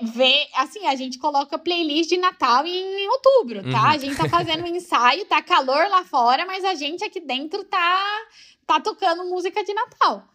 Vê, 0.00 0.48
assim, 0.54 0.86
a 0.86 0.96
gente 0.96 1.18
coloca 1.18 1.58
playlist 1.58 2.08
de 2.08 2.16
Natal 2.16 2.66
em 2.66 3.08
outubro, 3.08 3.62
tá? 3.62 3.82
Uhum. 3.82 3.88
A 3.88 3.98
gente 3.98 4.16
tá 4.16 4.28
fazendo 4.28 4.64
um 4.64 4.74
ensaio, 4.74 5.26
tá 5.26 5.42
calor 5.42 5.88
lá 5.88 6.02
fora, 6.04 6.46
mas 6.46 6.64
a 6.64 6.74
gente 6.74 7.04
aqui 7.04 7.20
dentro 7.20 7.62
tá 7.64 8.00
tá 8.66 8.80
tocando 8.80 9.24
música 9.24 9.62
de 9.62 9.74
Natal. 9.74 10.26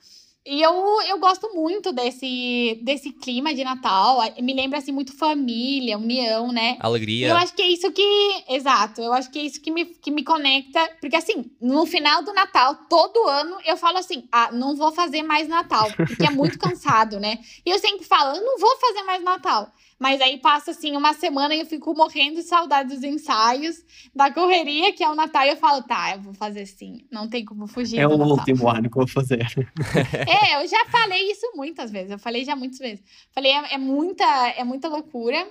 E 0.50 0.62
eu, 0.62 0.72
eu 1.10 1.20
gosto 1.20 1.54
muito 1.54 1.92
desse, 1.92 2.80
desse 2.82 3.12
clima 3.12 3.54
de 3.54 3.66
Natal. 3.66 4.20
Me 4.42 4.54
lembra, 4.54 4.80
assim, 4.80 4.94
muito 4.94 5.12
família, 5.12 5.98
união, 5.98 6.54
né? 6.54 6.77
E 6.82 6.86
Alegria. 6.86 7.27
eu 7.27 7.36
acho 7.36 7.54
que 7.54 7.62
é 7.62 7.68
isso 7.68 7.92
que. 7.92 8.44
Exato, 8.48 9.01
eu 9.01 9.12
acho 9.12 9.30
que 9.30 9.39
é 9.39 9.42
isso 9.42 9.60
que 9.60 9.70
me, 9.70 9.84
que 9.86 10.10
me 10.10 10.24
conecta. 10.24 10.89
Porque, 11.01 11.18
assim, 11.18 11.51
no 11.62 11.86
final 11.86 12.24
do 12.24 12.34
Natal, 12.34 12.75
todo 12.89 13.27
ano, 13.27 13.58
eu 13.66 13.75
falo 13.75 13.98
assim: 13.98 14.24
ah, 14.32 14.50
não 14.54 14.74
vou 14.74 14.94
fazer 14.94 15.22
mais 15.22 15.50
Natal, 15.50 15.92
porque 15.98 16.25
é 16.25 16.30
muito 16.30 16.58
cansado, 16.60 17.20
né? 17.20 17.39
E 17.66 17.70
eu 17.70 17.77
sempre 17.77 18.06
falo: 18.06 18.38
eu 18.38 18.44
não 18.44 18.58
vou 18.58 18.77
fazer 18.77 19.04
mais 19.04 19.22
Natal. 19.22 19.70
Mas 20.00 20.22
aí 20.22 20.38
passa, 20.38 20.72
assim, 20.72 20.96
uma 20.96 21.12
semana 21.13 21.56
e 21.56 21.60
eu 21.62 21.66
fico 21.66 21.92
morrendo 21.96 22.36
de 22.36 22.44
saudade 22.44 22.94
dos 22.94 23.04
ensaios, 23.04 23.84
da 24.13 24.32
correria, 24.32 24.94
que 24.94 25.04
é 25.04 25.10
o 25.10 25.16
Natal, 25.16 25.44
e 25.46 25.50
eu 25.50 25.58
falo: 25.58 25.82
tá, 25.82 26.13
eu 26.16 26.22
vou 26.22 26.34
fazer 26.36 26.68
sim, 26.68 27.08
não 27.12 27.27
tem 27.27 27.44
como 27.44 27.66
fugir. 27.66 27.98
É 28.00 28.06
o 28.08 28.12
Natal. 28.18 28.27
último 28.38 28.70
ano 28.70 28.89
que 28.89 28.96
vou 28.96 29.08
fazer. 29.08 29.39
É, 30.27 30.62
eu 30.62 30.68
já 30.68 30.86
falei 30.86 31.32
isso 31.32 31.51
muitas 31.56 31.89
vezes. 31.92 32.12
Eu 32.12 32.20
falei 32.20 32.46
já 32.46 32.56
muitas 32.56 32.77
vezes. 32.77 33.04
Falei, 33.32 33.51
é, 33.51 33.74
é 33.74 33.77
muita, 33.80 34.24
é 34.50 34.63
muita 34.63 34.88
loucura, 34.88 35.48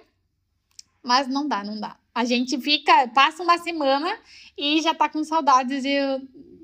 mas 1.02 1.26
não 1.26 1.48
dá, 1.48 1.64
não 1.64 1.80
dá. 1.80 1.96
A 2.14 2.24
gente 2.24 2.58
fica, 2.60 3.08
passa 3.08 3.42
uma 3.42 3.58
semana 3.58 4.16
e 4.56 4.80
já 4.80 4.94
tá 4.94 5.08
com 5.08 5.22
saudades 5.24 5.82
de- 5.82 6.20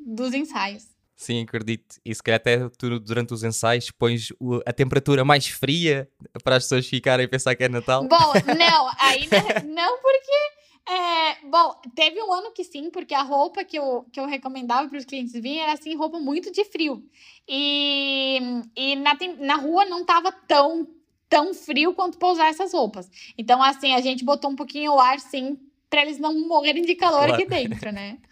dos 0.06 0.32
ensaios. 0.34 0.86
Sim, 1.22 1.42
acredito. 1.42 2.00
E 2.04 2.12
se 2.12 2.20
calhar 2.20 2.40
até 2.40 2.68
tu, 2.70 2.98
durante 2.98 3.32
os 3.32 3.44
ensaios, 3.44 3.92
pões 3.92 4.32
a 4.66 4.72
temperatura 4.72 5.24
mais 5.24 5.46
fria 5.46 6.08
para 6.42 6.56
as 6.56 6.64
pessoas 6.64 6.84
ficarem 6.88 7.26
a 7.26 7.28
pensar 7.28 7.54
que 7.54 7.62
é 7.62 7.68
Natal. 7.68 8.02
Bom, 8.02 8.32
não, 8.58 8.90
ainda 8.98 9.36
não 9.62 9.98
porque. 10.02 10.92
é, 10.92 11.46
bom, 11.48 11.80
teve 11.94 12.20
um 12.20 12.32
ano 12.32 12.50
que 12.50 12.64
sim, 12.64 12.90
porque 12.90 13.14
a 13.14 13.22
roupa 13.22 13.62
que 13.62 13.78
eu, 13.78 14.04
que 14.12 14.18
eu 14.18 14.26
recomendava 14.26 14.88
para 14.88 14.98
os 14.98 15.04
clientes 15.04 15.32
virem 15.32 15.60
era 15.60 15.74
assim, 15.74 15.94
roupa 15.94 16.18
muito 16.18 16.50
de 16.50 16.64
frio. 16.64 17.04
E, 17.48 18.40
e 18.76 18.96
na, 18.96 19.16
na 19.38 19.54
rua 19.54 19.84
não 19.84 20.04
tava 20.04 20.32
tão, 20.32 20.88
tão 21.28 21.54
frio 21.54 21.94
quanto 21.94 22.18
para 22.18 22.32
usar 22.32 22.48
essas 22.48 22.72
roupas. 22.72 23.08
Então, 23.38 23.62
assim, 23.62 23.94
a 23.94 24.00
gente 24.00 24.24
botou 24.24 24.50
um 24.50 24.56
pouquinho 24.56 24.94
o 24.94 24.98
ar, 24.98 25.20
sim, 25.20 25.56
para 25.88 26.02
eles 26.02 26.18
não 26.18 26.48
morrerem 26.48 26.82
de 26.82 26.96
calor 26.96 27.26
Claro. 27.26 27.34
aqui 27.34 27.44
dentro, 27.44 27.92
né? 27.92 28.18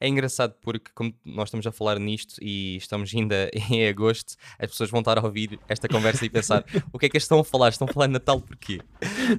É 0.00 0.08
engraçado 0.08 0.54
porque, 0.60 0.90
como 0.94 1.14
nós 1.24 1.48
estamos 1.48 1.66
a 1.66 1.72
falar 1.72 1.98
nisto 1.98 2.36
e 2.42 2.76
estamos 2.76 3.12
ainda 3.14 3.50
em 3.70 3.86
agosto, 3.86 4.34
as 4.58 4.70
pessoas 4.70 4.90
vão 4.90 5.00
estar 5.00 5.18
a 5.18 5.22
ouvir 5.22 5.58
esta 5.68 5.88
conversa 5.88 6.24
e 6.24 6.30
pensar 6.30 6.64
o 6.92 6.98
que 6.98 7.06
é 7.06 7.08
que 7.08 7.16
estão 7.16 7.40
a 7.40 7.44
falar? 7.44 7.70
Estão 7.70 7.88
a 7.88 7.92
falar 7.92 8.06
de 8.06 8.12
Natal 8.12 8.40
porquê? 8.40 8.80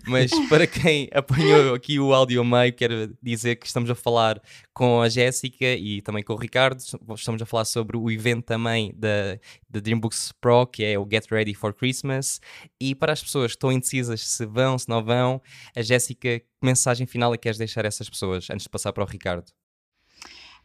Mas 0.07 0.31
para 0.49 0.67
quem 0.67 1.09
apanhou 1.13 1.73
aqui 1.73 1.99
o 1.99 2.13
áudio 2.13 2.43
meio, 2.43 2.73
quero 2.73 3.15
dizer 3.21 3.55
que 3.55 3.67
estamos 3.67 3.89
a 3.89 3.95
falar 3.95 4.41
com 4.73 5.01
a 5.01 5.09
Jéssica 5.09 5.65
e 5.65 6.01
também 6.01 6.23
com 6.23 6.33
o 6.33 6.37
Ricardo. 6.37 6.79
Estamos 7.15 7.41
a 7.41 7.45
falar 7.45 7.65
sobre 7.65 7.97
o 7.97 8.09
evento 8.11 8.45
também 8.45 8.93
da, 8.95 9.39
da 9.69 9.79
Dreambooks 9.79 10.33
Pro, 10.39 10.67
que 10.67 10.83
é 10.83 10.97
o 10.97 11.07
Get 11.09 11.27
Ready 11.31 11.53
for 11.53 11.73
Christmas. 11.73 12.39
E 12.79 12.93
para 12.93 13.13
as 13.13 13.23
pessoas 13.23 13.51
que 13.51 13.57
estão 13.57 13.71
indecisas 13.71 14.21
se 14.21 14.45
vão, 14.45 14.77
se 14.77 14.89
não 14.89 15.03
vão, 15.03 15.41
a 15.75 15.81
Jéssica, 15.81 16.39
que 16.39 16.45
mensagem 16.61 17.05
final 17.07 17.33
é 17.33 17.37
que 17.37 17.43
queres 17.43 17.57
deixar 17.57 17.85
a 17.85 17.87
essas 17.87 18.09
pessoas 18.09 18.49
antes 18.49 18.63
de 18.63 18.69
passar 18.69 18.91
para 18.91 19.03
o 19.03 19.07
Ricardo? 19.07 19.45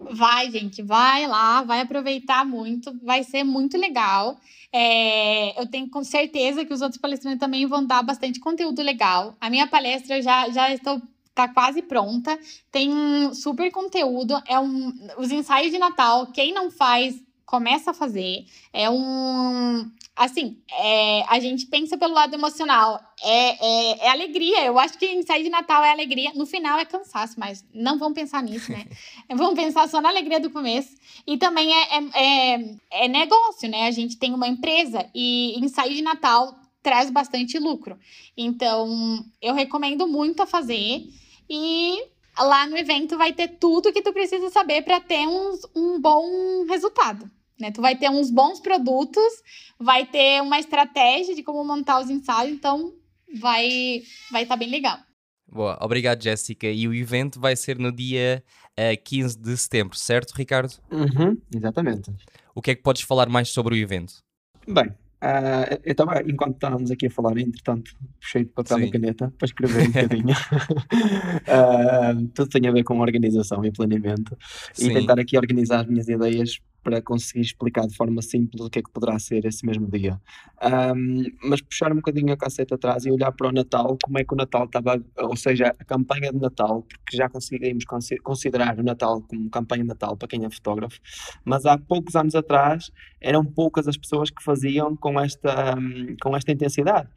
Vai, 0.00 0.50
gente, 0.50 0.82
vai 0.82 1.26
lá, 1.26 1.62
vai 1.62 1.80
aproveitar 1.80 2.44
muito, 2.46 2.98
vai 3.02 3.22
ser 3.22 3.44
muito 3.44 3.76
legal. 3.76 4.40
É, 4.72 5.60
eu 5.60 5.66
tenho 5.66 5.90
com 5.90 6.02
certeza 6.02 6.64
que 6.64 6.72
os 6.72 6.80
outros 6.80 6.98
palestrantes 6.98 7.38
também 7.38 7.66
vão 7.66 7.84
dar 7.84 8.02
bastante 8.02 8.40
conteúdo 8.40 8.80
legal. 8.82 9.36
A 9.38 9.50
minha 9.50 9.66
palestra 9.66 10.22
já, 10.22 10.48
já 10.48 10.72
estou 10.72 11.02
tá 11.34 11.48
quase 11.48 11.82
pronta, 11.82 12.38
tem 12.72 12.90
super 13.34 13.70
conteúdo, 13.70 14.40
é 14.46 14.58
um, 14.58 14.92
os 15.18 15.30
ensaios 15.30 15.70
de 15.70 15.78
Natal, 15.78 16.26
quem 16.28 16.52
não 16.52 16.70
faz, 16.70 17.22
começa 17.50 17.90
a 17.90 17.94
fazer. 17.94 18.46
É 18.72 18.88
um. 18.88 19.90
Assim, 20.14 20.58
é, 20.70 21.24
a 21.28 21.40
gente 21.40 21.66
pensa 21.66 21.98
pelo 21.98 22.14
lado 22.14 22.32
emocional. 22.32 23.00
É, 23.22 23.66
é, 23.66 24.06
é 24.06 24.08
alegria. 24.08 24.64
Eu 24.64 24.78
acho 24.78 24.96
que 24.96 25.06
ensaio 25.06 25.42
de 25.42 25.50
Natal 25.50 25.82
é 25.82 25.90
alegria. 25.90 26.30
No 26.34 26.46
final 26.46 26.78
é 26.78 26.84
cansaço, 26.84 27.40
mas 27.40 27.64
não 27.74 27.98
vamos 27.98 28.14
pensar 28.14 28.40
nisso, 28.40 28.70
né? 28.70 28.86
Vamos 29.34 29.54
pensar 29.54 29.88
só 29.88 30.00
na 30.00 30.08
alegria 30.08 30.38
do 30.38 30.50
começo. 30.50 30.94
E 31.26 31.36
também 31.36 31.72
é, 31.72 31.96
é, 31.96 32.54
é, 32.54 33.04
é 33.04 33.08
negócio, 33.08 33.68
né? 33.68 33.88
A 33.88 33.90
gente 33.90 34.16
tem 34.16 34.32
uma 34.32 34.46
empresa 34.46 35.08
e 35.14 35.58
ensaio 35.58 35.94
de 35.94 36.02
Natal 36.02 36.54
traz 36.82 37.10
bastante 37.10 37.58
lucro. 37.58 37.98
Então, 38.36 39.24
eu 39.42 39.54
recomendo 39.54 40.06
muito 40.06 40.42
a 40.42 40.46
fazer. 40.46 41.02
E 41.48 41.98
lá 42.38 42.66
no 42.66 42.76
evento 42.76 43.18
vai 43.18 43.32
ter 43.32 43.48
tudo 43.58 43.92
que 43.92 44.02
tu 44.02 44.12
precisa 44.12 44.50
saber 44.50 44.82
para 44.82 45.00
ter 45.00 45.26
uns, 45.26 45.66
um 45.74 46.00
bom 46.00 46.64
resultado. 46.68 47.28
Né? 47.60 47.70
Tu 47.70 47.80
vai 47.80 47.96
ter 47.96 48.08
uns 48.10 48.30
bons 48.30 48.60
produtos, 48.60 49.32
vai 49.78 50.06
ter 50.06 50.42
uma 50.42 50.58
estratégia 50.58 51.34
de 51.34 51.42
como 51.42 51.64
montar 51.64 52.00
os 52.00 52.10
ensaios, 52.10 52.52
então 52.52 52.92
vai 53.38 54.02
vai 54.30 54.42
estar 54.42 54.56
bem 54.56 54.70
legal. 54.70 54.98
Boa, 55.46 55.76
obrigado 55.80 56.22
Jéssica. 56.22 56.68
E 56.68 56.86
o 56.86 56.94
evento 56.94 57.40
vai 57.40 57.56
ser 57.56 57.78
no 57.78 57.90
dia 57.90 58.42
eh, 58.76 58.96
15 58.96 59.38
de 59.38 59.56
setembro, 59.56 59.96
certo, 59.96 60.32
Ricardo? 60.32 60.72
Uhum, 60.90 61.36
exatamente. 61.54 62.12
O 62.54 62.62
que 62.62 62.70
é 62.70 62.74
que 62.74 62.82
podes 62.82 63.02
falar 63.02 63.28
mais 63.28 63.48
sobre 63.48 63.74
o 63.74 63.78
evento? 63.78 64.14
Bem, 64.68 64.94
ah, 65.20 65.78
eu 65.84 65.92
estava, 65.92 66.22
enquanto 66.22 66.54
estávamos 66.54 66.90
aqui 66.90 67.06
a 67.06 67.10
falar, 67.10 67.36
entretanto, 67.36 67.94
puxei 68.18 68.44
de 68.44 68.50
papel 68.52 68.78
Sim. 68.78 68.84
e 68.84 68.90
caneta 68.90 69.34
para 69.36 69.46
escrever 69.46 69.82
um 69.82 69.86
bocadinho. 69.92 70.34
Ah, 71.46 72.14
tudo 72.34 72.48
tem 72.48 72.66
a 72.66 72.72
ver 72.72 72.84
com 72.84 72.98
organização 73.00 73.62
e 73.64 73.70
planeamento. 73.70 74.36
E 74.78 74.84
Sim. 74.84 74.94
tentar 74.94 75.20
aqui 75.20 75.36
organizar 75.36 75.80
as 75.80 75.86
minhas 75.86 76.08
ideias 76.08 76.58
para 76.82 77.02
conseguir 77.02 77.42
explicar 77.42 77.86
de 77.86 77.96
forma 77.96 78.22
simples 78.22 78.64
o 78.64 78.70
que 78.70 78.78
é 78.78 78.82
que 78.82 78.90
poderá 78.90 79.18
ser 79.18 79.44
esse 79.44 79.64
mesmo 79.64 79.90
dia. 79.90 80.20
Ahm, 80.60 81.24
mas 81.44 81.60
puxar 81.60 81.92
um 81.92 81.96
bocadinho 81.96 82.32
a 82.32 82.36
casseta 82.36 82.74
atrás 82.74 83.04
e 83.04 83.10
olhar 83.10 83.32
para 83.32 83.48
o 83.48 83.52
Natal, 83.52 83.96
como 84.02 84.18
é 84.18 84.24
que 84.24 84.32
o 84.32 84.36
Natal 84.36 84.64
estava, 84.64 85.02
ou 85.18 85.36
seja, 85.36 85.74
a 85.78 85.84
campanha 85.84 86.32
de 86.32 86.38
Natal, 86.38 86.82
porque 86.82 87.16
já 87.16 87.28
conseguimos 87.28 87.84
consi- 87.84 88.18
considerar 88.18 88.78
o 88.78 88.82
Natal 88.82 89.22
como 89.22 89.50
campanha 89.50 89.82
de 89.82 89.88
Natal 89.88 90.16
para 90.16 90.28
quem 90.28 90.44
é 90.44 90.50
fotógrafo, 90.50 90.98
mas 91.44 91.66
há 91.66 91.78
poucos 91.78 92.16
anos 92.16 92.34
atrás 92.34 92.90
eram 93.20 93.44
poucas 93.44 93.86
as 93.86 93.96
pessoas 93.96 94.30
que 94.30 94.42
faziam 94.42 94.96
com 94.96 95.20
esta, 95.20 95.74
com 96.22 96.36
esta 96.36 96.52
intensidade. 96.52 97.08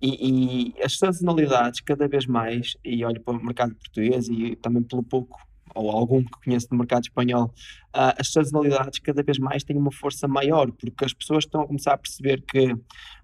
E, 0.00 0.74
e 0.78 0.82
as 0.82 0.96
sazonalidades, 0.96 1.80
cada 1.80 2.06
vez 2.06 2.24
mais, 2.24 2.76
e 2.84 3.04
olho 3.04 3.20
para 3.20 3.36
o 3.36 3.44
mercado 3.44 3.74
português 3.74 4.28
e 4.28 4.54
também 4.56 4.82
pelo 4.82 5.02
pouco 5.02 5.47
ou 5.74 5.90
algum 5.90 6.22
que 6.22 6.30
conheço 6.44 6.68
do 6.68 6.76
mercado 6.76 7.04
espanhol, 7.04 7.52
uh, 7.94 8.14
as 8.18 8.32
sazonalidades 8.32 8.98
cada 8.98 9.22
vez 9.22 9.38
mais 9.38 9.64
têm 9.64 9.76
uma 9.76 9.92
força 9.92 10.26
maior, 10.26 10.70
porque 10.72 11.04
as 11.04 11.12
pessoas 11.12 11.44
estão 11.44 11.62
a 11.62 11.66
começar 11.66 11.94
a 11.94 11.98
perceber 11.98 12.42
que 12.42 12.74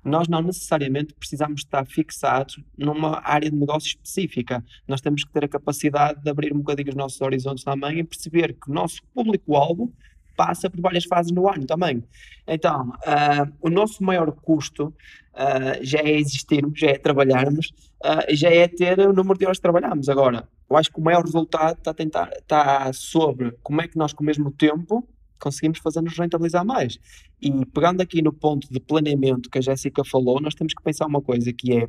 nós 0.04 0.28
não 0.28 0.42
necessariamente 0.42 1.14
precisamos 1.14 1.62
estar 1.62 1.86
fixados 1.86 2.58
numa 2.76 3.20
área 3.24 3.50
de 3.50 3.56
negócio 3.56 3.88
específica. 3.88 4.64
Nós 4.86 5.00
temos 5.00 5.24
que 5.24 5.32
ter 5.32 5.44
a 5.44 5.48
capacidade 5.48 6.22
de 6.22 6.30
abrir 6.30 6.52
um 6.52 6.58
bocadinho 6.58 6.90
os 6.90 6.94
nossos 6.94 7.20
horizontes 7.20 7.64
também 7.64 7.98
e 7.98 8.04
perceber 8.04 8.54
que 8.54 8.70
o 8.70 8.74
nosso 8.74 9.02
público-alvo 9.14 9.92
passa 10.36 10.68
por 10.68 10.80
várias 10.80 11.04
fases 11.04 11.32
no 11.32 11.48
ano 11.48 11.66
também. 11.66 12.02
Então, 12.46 12.88
uh, 12.88 13.52
o 13.60 13.70
nosso 13.70 14.02
maior 14.02 14.30
custo 14.32 14.86
uh, 14.88 15.82
já 15.82 16.00
é 16.00 16.18
existirmos, 16.18 16.78
já 16.78 16.88
é 16.88 16.98
trabalharmos, 16.98 17.72
uh, 18.04 18.34
já 18.34 18.50
é 18.50 18.68
ter 18.68 18.98
o 19.00 19.12
número 19.12 19.38
de 19.38 19.46
horas 19.46 19.58
que 19.58 19.62
trabalhamos. 19.62 20.08
Agora, 20.08 20.48
eu 20.68 20.76
acho 20.76 20.90
que 20.90 20.98
o 20.98 21.02
maior 21.02 21.22
resultado 21.22 21.78
está, 21.78 21.92
tentar, 21.92 22.30
está 22.32 22.92
sobre 22.92 23.52
como 23.62 23.80
é 23.80 23.88
que 23.88 23.96
nós, 23.96 24.12
com 24.12 24.22
o 24.22 24.26
mesmo 24.26 24.50
tempo, 24.50 25.06
conseguimos 25.38 25.78
fazer-nos 25.78 26.16
rentabilizar 26.16 26.64
mais. 26.64 26.98
E 27.40 27.66
pegando 27.66 28.00
aqui 28.00 28.22
no 28.22 28.32
ponto 28.32 28.66
de 28.70 28.80
planeamento 28.80 29.50
que 29.50 29.58
a 29.58 29.60
Jéssica 29.60 30.02
falou, 30.04 30.40
nós 30.40 30.54
temos 30.54 30.72
que 30.72 30.82
pensar 30.82 31.06
uma 31.06 31.20
coisa 31.20 31.52
que 31.52 31.76
é 31.76 31.88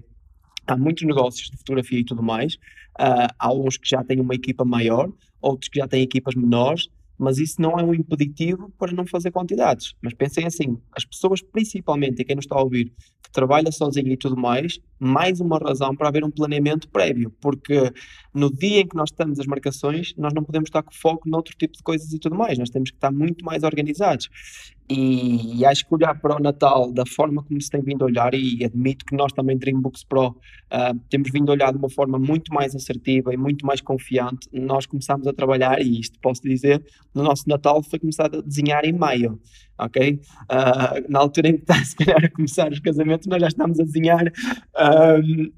há 0.68 0.76
muitos 0.76 1.04
negócios 1.04 1.50
de 1.50 1.58
fotografia 1.58 2.00
e 2.00 2.04
tudo 2.04 2.24
mais, 2.24 2.56
uh, 3.00 3.32
há 3.38 3.54
uns 3.54 3.78
que 3.78 3.88
já 3.88 4.04
têm 4.04 4.20
uma 4.20 4.34
equipa 4.34 4.66
maior, 4.66 5.12
outros 5.42 5.70
que 5.70 5.80
já 5.80 5.88
têm 5.88 6.02
equipas 6.02 6.36
menores, 6.36 6.90
mas 7.18 7.38
isso 7.38 7.62
não 7.62 7.80
é 7.80 7.84
um 7.84 7.94
impeditivo 7.94 8.72
para 8.78 8.92
não 8.92 9.06
fazer 9.06 9.32
quantidades. 9.32 9.94
Mas 10.02 10.14
pensem 10.14 10.46
assim, 10.46 10.78
as 10.92 11.06
pessoas 11.06 11.42
principalmente, 11.42 12.22
e 12.22 12.26
quem 12.26 12.36
nos 12.36 12.46
está 12.46 12.56
a 12.56 12.62
ouvir, 12.62 12.92
que 13.24 13.32
trabalha 13.32 13.72
sozinho 13.72 14.12
e 14.12 14.18
tudo 14.18 14.38
mais, 14.38 14.80
mais 15.00 15.40
uma 15.40 15.58
razão 15.58 15.96
para 15.96 16.08
haver 16.08 16.24
um 16.24 16.32
planeamento 16.32 16.88
prévio, 16.90 17.34
porque 17.42 17.92
no 18.34 18.54
dia 18.54 18.82
em 18.82 18.88
que 18.88 18.96
nós 18.96 19.10
estamos 19.10 19.40
as 19.40 19.46
marcações, 19.46 20.14
nós 20.18 20.34
não 20.34 20.44
podemos 20.44 20.68
estar 20.68 20.84
com 20.84 20.94
foco 20.94 21.30
noutro 21.30 21.56
tipo 21.58 21.76
de 21.76 21.84
coisas 21.84 22.12
e 22.14 22.20
tudo 22.20 22.36
mais, 22.36 22.58
nós 22.58 22.70
temos 22.70 22.92
que 22.92 22.98
estar 22.98 23.12
muito 23.12 23.44
mais 23.44 23.64
organizados. 23.64 24.30
E, 24.88 25.60
e, 25.60 25.66
acho 25.66 25.86
que 25.88 25.96
olhar 25.96 26.14
para 26.20 26.36
o 26.36 26.40
Natal 26.40 26.92
da 26.92 27.06
forma 27.08 27.44
como 27.44 27.60
se 27.60 27.70
tem 27.72 27.82
vindo 27.82 28.04
a 28.04 28.06
olhar, 28.06 28.36
e 28.36 28.64
admito 28.64 29.04
que 29.04 29.16
nós 29.16 29.34
também, 29.34 29.58
Dreambooks 29.58 30.04
Pro, 30.04 30.28
uh, 30.28 31.00
temos 31.10 31.32
vindo 31.32 31.50
a 31.50 31.54
olhar 31.54 31.72
de 31.72 31.80
uma 31.80 31.90
forma 31.90 32.20
muito 32.20 32.54
mais 32.54 32.76
assertiva 32.76 33.34
e 33.34 33.38
muito 33.38 33.66
mais 33.66 33.82
confiante. 33.82 34.48
Nós 34.54 34.86
começámos 34.86 35.26
a 35.26 35.34
trabalhar, 35.34 35.82
e 35.82 36.00
isto 36.00 36.20
posso 36.20 36.44
dizer, 36.44 36.86
no 37.16 37.24
nosso 37.24 37.50
Natal 37.50 37.82
foi 37.82 37.98
começar 37.98 38.26
a 38.26 38.42
desenhar 38.42 38.86
em 38.86 38.94
maio, 38.94 39.40
ok? 39.80 40.20
Uh, 40.44 41.12
na 41.12 41.20
altura 41.20 41.50
em 41.50 41.58
que 41.58 41.62
está, 41.62 41.76
se 41.84 41.96
calhar, 41.96 42.24
a 42.24 42.30
começar 42.30 42.72
os 42.72 42.80
casamentos, 42.80 43.26
nós 43.26 43.42
já 43.42 43.48
estamos 43.48 43.80
a 43.80 43.84
desenhar 43.84 44.32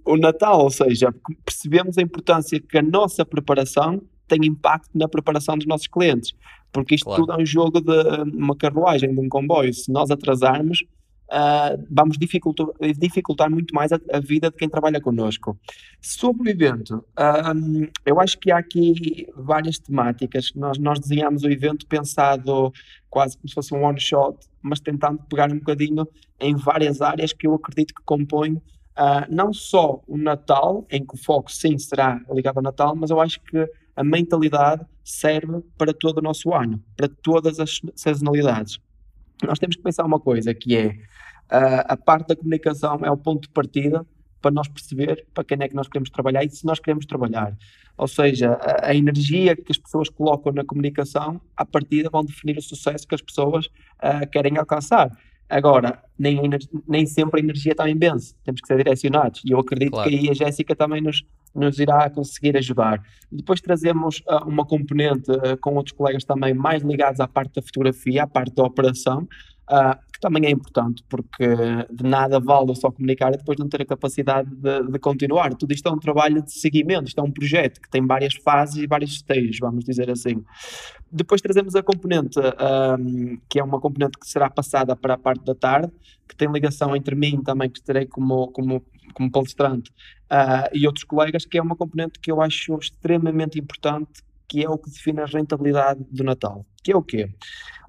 o 0.06 0.16
Natal, 0.16 0.62
ou 0.62 0.70
seja, 0.70 1.13
percebemos 1.44 1.98
a 1.98 2.02
importância 2.02 2.62
que 2.62 2.78
a 2.78 2.82
nossa 2.82 3.26
preparação 3.26 4.02
tem 4.26 4.46
impacto 4.46 4.90
na 4.94 5.08
preparação 5.08 5.58
dos 5.58 5.66
nossos 5.66 5.88
clientes 5.88 6.34
porque 6.78 6.94
isto 6.94 7.06
claro. 7.06 7.26
tudo 7.26 7.34
é 7.34 7.42
um 7.42 7.46
jogo 7.46 7.82
de 7.82 8.38
uma 8.38 8.56
carruagem, 8.56 9.12
de 9.12 9.20
um 9.20 9.28
comboio. 9.28 9.74
Se 9.74 9.92
nós 9.92 10.12
atrasarmos, 10.12 10.84
uh, 11.32 11.84
vamos 11.90 12.20
dificultar, 12.20 12.68
dificultar, 12.96 13.50
muito 13.50 13.74
mais 13.74 13.92
a, 13.92 14.00
a, 14.13 14.20
vida 14.20 14.52
de 14.52 14.58
quem 14.58 14.70
trabalha 14.70 15.02
connosco. 15.02 15.58
Sobre 16.00 16.48
o 16.48 16.52
evento, 16.52 17.04
um, 17.56 17.88
eu 18.06 18.22
acho 18.22 18.38
que 18.38 18.52
há 18.52 18.60
aqui 18.60 19.28
várias 19.36 19.80
temáticas. 19.80 20.52
Nós, 20.56 20.78
nós 20.78 21.00
desenhamos 21.00 21.42
o 21.42 21.50
evento 21.50 21.88
pensado 21.88 22.72
quase 23.10 23.36
como 23.38 23.50
se 23.50 23.56
fosse 23.56 23.74
um 23.74 23.84
one-shot, 23.84 24.38
mas 24.62 24.80
tentando 24.80 25.20
pegar 25.28 25.52
um 25.52 25.58
bocadinho 25.58 26.08
em 26.40 26.56
várias 26.56 27.02
áreas 27.02 27.34
que 27.34 27.48
eu 27.48 27.56
acredito 27.56 27.96
que 27.96 28.04
compõem 28.06 28.62
Uh, 29.00 29.30
não 29.30 29.54
só 29.54 30.02
o 30.08 30.18
Natal, 30.18 30.84
em 30.90 31.06
que 31.06 31.13
o 31.13 31.18
foco 31.20 31.52
sim 31.52 31.78
será 31.78 32.20
ligado 32.32 32.58
ao 32.58 32.63
Natal, 32.63 32.96
mas 32.96 33.12
eu 33.12 33.22
acho 33.22 33.40
que 33.42 33.70
a 33.96 34.04
mentalidade 34.04 34.84
serve 35.10 35.62
para 35.78 35.93
todo 35.93 36.17
o 36.17 36.22
nosso 36.22 36.54
ano, 36.54 36.84
para 36.96 37.08
todas 37.08 37.60
as 37.60 37.80
sazonalidades. 37.96 38.78
Nós 39.43 39.58
temos 39.58 39.76
que 39.76 39.82
pensar 39.82 40.06
uma 40.06 40.20
coisa, 40.20 40.54
que 40.54 40.76
é 40.76 40.88
uh, 40.88 41.86
a 41.88 41.96
parte 41.96 42.28
da 42.28 42.36
comunicação 42.36 43.00
é 43.04 43.10
o 43.10 43.17
ponto 43.17 43.43
de 43.43 43.50
partida 43.50 44.06
para 44.41 44.52
nós 44.52 44.67
perceber 44.67 45.26
para 45.34 45.43
quem 45.43 45.58
é 45.62 45.67
que 45.67 45.76
nós 45.76 45.88
queremos 45.88 46.10
trabalhar 46.10 46.43
e 46.43 46.50
se 46.50 46.65
nós 46.65 46.80
queremos 46.80 47.06
trabalhar. 47.06 47.56
Ou 47.98 48.08
seja, 48.08 48.54
a, 48.54 48.89
a 48.89 48.96
energia 48.96 49.56
que 49.56 49.72
as 49.72 49.78
pessoas 49.78 50.10
colocam 50.10 50.52
na 50.52 50.65
comunicação, 50.65 51.39
à 51.56 51.65
partida, 51.65 52.10
vão 52.10 52.26
definir 52.26 52.58
o 52.58 52.62
sucesso 52.62 53.08
que 53.08 53.15
as 53.15 53.22
pessoas 53.22 53.67
uh, 53.67 54.30
querem 54.32 54.58
alcançar. 54.58 55.10
Agora, 55.49 56.03
nem, 56.19 56.41
nem 56.88 57.05
sempre 57.05 57.39
a 57.39 57.43
energia 57.43 57.73
também 57.73 57.97
vence, 57.97 58.36
temos 58.43 58.60
que 58.60 58.67
ser 58.67 58.77
direcionados. 58.77 59.41
E 59.45 59.51
eu 59.51 59.60
acredito 59.60 59.91
claro. 59.91 60.10
que 60.10 60.15
aí 60.15 60.29
a 60.29 60.33
Jéssica 60.33 60.75
também 60.75 61.01
nos, 61.01 61.23
nos 61.55 61.79
irá 61.79 62.10
conseguir 62.10 62.57
ajudar. 62.57 63.01
Depois 63.31 63.62
trazemos 63.62 64.19
uh, 64.27 64.45
uma 64.45 64.65
componente 64.65 65.31
uh, 65.31 65.57
com 65.62 65.75
outros 65.75 65.95
colegas 65.95 66.25
também 66.25 66.53
mais 66.53 66.83
ligados 66.83 67.19
à 67.21 67.27
parte 67.27 67.55
da 67.55 67.62
fotografia, 67.62 68.23
à 68.23 68.27
parte 68.27 68.55
da 68.55 68.63
operação, 68.63 69.27
uh, 69.69 69.97
que 70.12 70.19
também 70.19 70.45
é 70.45 70.49
importante, 70.49 71.03
porque 71.08 71.47
de 71.91 72.03
nada 72.03 72.39
vale 72.39 72.75
só 72.75 72.89
comunicar 72.89 73.34
e 73.34 73.38
depois 73.38 73.58
não 73.60 73.69
ter 73.69 73.84
a 73.84 73.86
capacidade 73.86 74.49
de, 74.49 74.91
de, 74.91 74.99
continuar. 74.99 75.53
Tudo 75.53 75.73
isto 75.73 75.88
é 75.88 75.91
um 75.91 75.99
trabalho 75.99 76.41
de 76.41 76.51
seguimento, 76.51 77.08
isto 77.08 77.19
é 77.19 77.23
um 77.23 77.32
projeto 77.32 77.80
que 77.80 77.89
tem 77.89 78.06
várias 78.06 78.34
fases 78.34 78.77
e 78.77 78.88
vários 78.88 79.13
stages, 79.13 79.60
vamos 79.60 79.86
dizer 79.86 80.10
assim. 80.10 80.43
Depois 81.12 81.39
trazemos 81.39 81.75
a 81.75 81.84
componente, 81.84 82.39
um, 82.39 83.38
que 83.47 83.60
é 83.60 83.63
uma 83.63 83.80
componente 83.80 84.17
que 84.17 84.27
será 84.27 84.49
passada 84.49 84.95
para 84.95 85.13
a 85.13 85.17
parte 85.17 85.45
da 85.45 85.53
tarde, 85.53 85.91
que 86.27 86.36
tem 86.36 86.51
ligação 86.51 86.95
entre 86.95 87.15
mim 87.15 87.41
também, 87.43 87.69
que 87.69 87.77
estarei 87.77 88.08
como, 88.08 88.47
como, 88.47 88.84
como 89.13 89.32
palestrante, 89.32 89.91
uh, 90.32 90.67
e 90.73 90.88
outros 90.88 91.03
colegas, 91.03 91.45
que 91.45 91.58
é 91.58 91.62
uma 91.62 91.75
componente 91.75 92.19
que 92.19 92.32
eu 92.32 92.41
acho 92.41 92.75
extremamente 92.77 93.60
importante, 93.60 94.23
que 94.47 94.63
é 94.63 94.69
o 94.69 94.77
que 94.77 94.89
define 94.89 95.21
a 95.21 95.25
rentabilidade 95.25 96.03
do 96.10 96.23
Natal. 96.23 96.65
Que 96.88 96.93
é 96.93 96.95
o 96.95 97.04
quê? 97.04 97.30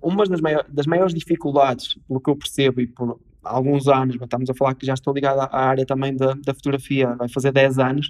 Uma 0.03 0.25
das, 0.25 0.41
maior, 0.41 0.67
das 0.69 0.85
maiores 0.85 1.15
dificuldades, 1.15 1.97
pelo 2.09 2.21
que 2.21 2.29
eu 2.29 2.35
percebo 2.35 2.81
e 2.81 2.87
por 2.89 3.21
alguns 3.45 3.87
anos, 3.87 4.17
estamos 4.21 4.51
a 4.51 4.55
falar 4.55 4.75
que 4.75 4.85
já 4.85 4.95
estou 4.95 5.15
ligado 5.15 5.39
à 5.39 5.57
área 5.57 5.87
também 5.87 6.17
da, 6.17 6.35
da 6.35 6.53
fotografia, 6.53 7.15
vai 7.15 7.29
fazer 7.29 7.53
10 7.53 7.79
anos, 7.79 8.09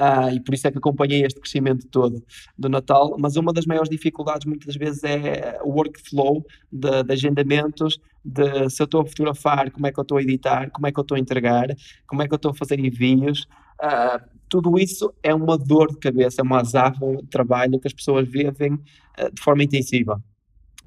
uh, 0.00 0.34
e 0.34 0.40
por 0.40 0.54
isso 0.54 0.66
é 0.66 0.70
que 0.70 0.78
acompanhei 0.78 1.26
este 1.26 1.38
crescimento 1.38 1.86
todo 1.88 2.24
do 2.56 2.70
Natal, 2.70 3.16
mas 3.18 3.36
uma 3.36 3.52
das 3.52 3.66
maiores 3.66 3.90
dificuldades 3.90 4.46
muitas 4.46 4.74
vezes 4.76 5.04
é 5.04 5.60
o 5.62 5.72
workflow 5.72 6.42
de, 6.72 7.02
de 7.02 7.12
agendamentos, 7.12 8.00
de 8.24 8.70
se 8.70 8.80
eu 8.80 8.84
estou 8.84 9.02
a 9.02 9.06
fotografar, 9.06 9.70
como 9.70 9.86
é 9.86 9.92
que 9.92 10.00
eu 10.00 10.02
estou 10.02 10.16
a 10.16 10.22
editar, 10.22 10.70
como 10.70 10.86
é 10.86 10.92
que 10.92 10.98
eu 10.98 11.02
estou 11.02 11.16
a 11.16 11.20
entregar, 11.20 11.68
como 12.06 12.22
é 12.22 12.26
que 12.26 12.32
eu 12.32 12.36
estou 12.36 12.52
a 12.52 12.54
fazer 12.54 12.80
envios, 12.80 13.46
uh, 13.82 14.18
tudo 14.48 14.78
isso 14.78 15.12
é 15.22 15.34
uma 15.34 15.58
dor 15.58 15.88
de 15.88 15.98
cabeça, 15.98 16.40
é 16.40 16.44
uma 16.44 16.60
azáfama 16.60 17.18
de 17.18 17.26
trabalho 17.26 17.78
que 17.78 17.86
as 17.86 17.92
pessoas 17.92 18.26
vivem 18.26 18.72
uh, 18.72 19.30
de 19.34 19.42
forma 19.42 19.62
intensiva. 19.62 20.18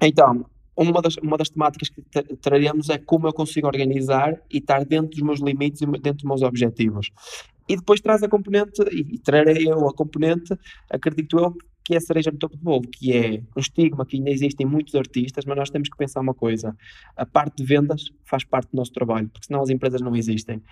Então, 0.00 0.46
uma 0.76 1.00
das, 1.00 1.16
uma 1.16 1.36
das 1.36 1.48
temáticas 1.48 1.88
que 1.88 2.02
traremos 2.36 2.88
é 2.90 2.98
como 2.98 3.28
eu 3.28 3.32
consigo 3.32 3.66
organizar 3.66 4.34
e 4.50 4.58
estar 4.58 4.84
dentro 4.84 5.10
dos 5.10 5.20
meus 5.20 5.40
limites 5.40 5.82
e 5.82 5.86
dentro 5.86 6.14
dos 6.14 6.24
meus 6.24 6.42
objetivos. 6.42 7.10
E 7.68 7.76
depois 7.76 8.00
traz 8.00 8.22
a 8.22 8.28
componente, 8.28 8.82
e 8.92 9.18
trarei 9.18 9.68
eu 9.68 9.88
a 9.88 9.94
componente, 9.94 10.58
acredito 10.90 11.38
eu, 11.38 11.56
que 11.84 11.94
é 11.94 11.98
a 11.98 12.00
cereja 12.00 12.30
no 12.30 12.38
topo 12.38 12.56
do 12.56 12.62
bolo, 12.62 12.88
que 12.88 13.12
é 13.12 13.42
um 13.54 13.60
estigma 13.60 14.06
que 14.06 14.16
ainda 14.16 14.30
existem 14.30 14.66
muitos 14.66 14.94
artistas, 14.94 15.44
mas 15.44 15.56
nós 15.56 15.70
temos 15.70 15.88
que 15.88 15.96
pensar 15.96 16.20
uma 16.20 16.32
coisa: 16.32 16.74
a 17.16 17.26
parte 17.26 17.58
de 17.58 17.64
vendas 17.64 18.10
faz 18.24 18.42
parte 18.42 18.70
do 18.70 18.76
nosso 18.76 18.92
trabalho, 18.92 19.28
porque 19.28 19.46
senão 19.46 19.62
as 19.62 19.68
empresas 19.68 20.00
não 20.00 20.16
existem. 20.16 20.62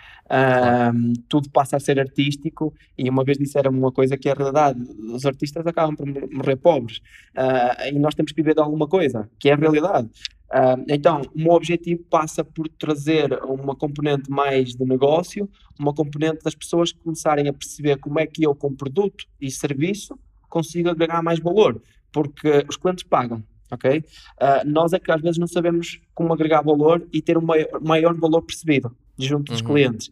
Um, 0.94 1.12
tudo 1.28 1.50
passa 1.50 1.76
a 1.76 1.80
ser 1.80 2.00
artístico, 2.00 2.74
e 2.96 3.08
uma 3.10 3.22
vez 3.22 3.36
disseram-me 3.36 3.78
uma 3.78 3.92
coisa 3.92 4.16
que 4.16 4.28
é 4.28 4.32
a 4.32 4.34
realidade: 4.34 4.80
os 5.12 5.26
artistas 5.26 5.66
acabam 5.66 5.94
por 5.94 6.06
morrer 6.06 6.56
pobres, 6.56 6.98
uh, 7.36 7.88
e 7.88 7.98
nós 7.98 8.14
temos 8.14 8.32
que 8.32 8.42
viver 8.42 8.54
de 8.54 8.60
alguma 8.60 8.88
coisa, 8.88 9.28
que 9.38 9.50
é 9.50 9.52
a 9.52 9.56
realidade. 9.56 10.08
Uh, 10.52 10.84
então, 10.88 11.22
o 11.34 11.38
meu 11.38 11.52
objetivo 11.52 12.04
passa 12.10 12.44
por 12.44 12.68
trazer 12.68 13.32
uma 13.44 13.74
componente 13.74 14.30
mais 14.30 14.74
de 14.74 14.84
negócio, 14.84 15.48
uma 15.78 15.94
componente 15.94 16.44
das 16.44 16.54
pessoas 16.54 16.92
começarem 16.92 17.48
a 17.48 17.52
perceber 17.52 17.98
como 17.98 18.20
é 18.20 18.26
que 18.26 18.44
eu, 18.44 18.54
com 18.54 18.74
produto 18.74 19.24
e 19.40 19.50
serviço, 19.50 20.18
consigo 20.52 20.90
agregar 20.90 21.22
mais 21.22 21.40
valor, 21.40 21.80
porque 22.12 22.64
os 22.68 22.76
clientes 22.76 23.04
pagam, 23.04 23.42
ok? 23.70 23.98
Uh, 23.98 24.68
nós 24.68 24.92
é 24.92 24.98
que 24.98 25.10
às 25.10 25.22
vezes 25.22 25.38
não 25.38 25.46
sabemos 25.46 25.98
como 26.14 26.30
agregar 26.30 26.60
valor 26.60 27.08
e 27.10 27.22
ter 27.22 27.38
um 27.38 27.40
maior, 27.40 27.80
maior 27.80 28.14
valor 28.14 28.42
percebido 28.42 28.94
junto 29.18 29.50
dos 29.50 29.62
uhum. 29.62 29.68
clientes. 29.68 30.10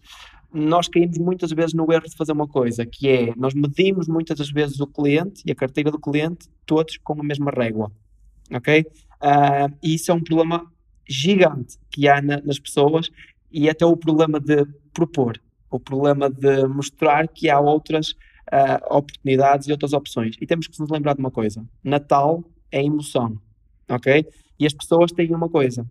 Nós 0.52 0.88
caímos 0.88 1.18
muitas 1.18 1.52
vezes 1.52 1.74
no 1.74 1.92
erro 1.92 2.08
de 2.08 2.16
fazer 2.16 2.32
uma 2.32 2.48
coisa, 2.48 2.86
que 2.86 3.06
é, 3.06 3.34
nós 3.36 3.52
medimos 3.52 4.08
muitas 4.08 4.38
das 4.38 4.50
vezes 4.50 4.80
o 4.80 4.86
cliente 4.86 5.42
e 5.44 5.52
a 5.52 5.54
carteira 5.54 5.90
do 5.90 5.98
cliente, 6.00 6.48
todos 6.64 6.96
com 6.96 7.20
a 7.20 7.22
mesma 7.22 7.50
régua, 7.50 7.92
ok? 8.52 8.80
Uh, 8.80 9.76
e 9.82 9.94
isso 9.94 10.10
é 10.10 10.14
um 10.14 10.22
problema 10.22 10.66
gigante 11.06 11.76
que 11.90 12.08
há 12.08 12.22
na, 12.22 12.40
nas 12.40 12.58
pessoas 12.58 13.10
e 13.52 13.68
até 13.68 13.84
o 13.84 13.96
problema 13.96 14.40
de 14.40 14.64
propor, 14.94 15.38
o 15.70 15.78
problema 15.78 16.30
de 16.30 16.66
mostrar 16.66 17.28
que 17.28 17.50
há 17.50 17.60
outras 17.60 18.14
uh, 18.52 18.96
oportunidades 18.96 19.68
e 19.68 19.72
outras 19.72 19.92
opções. 19.92 20.36
E 20.40 20.46
temos 20.46 20.66
que 20.66 20.78
nos 20.78 20.90
lembrar 20.90 21.14
de 21.14 21.20
uma 21.20 21.30
coisa: 21.30 21.64
Natal 21.82 22.44
é 22.70 22.84
emoção, 22.84 23.38
ok? 23.88 24.26
E 24.58 24.66
as 24.66 24.72
pessoas 24.72 25.12
têm 25.12 25.34
uma 25.34 25.48
coisa: 25.48 25.86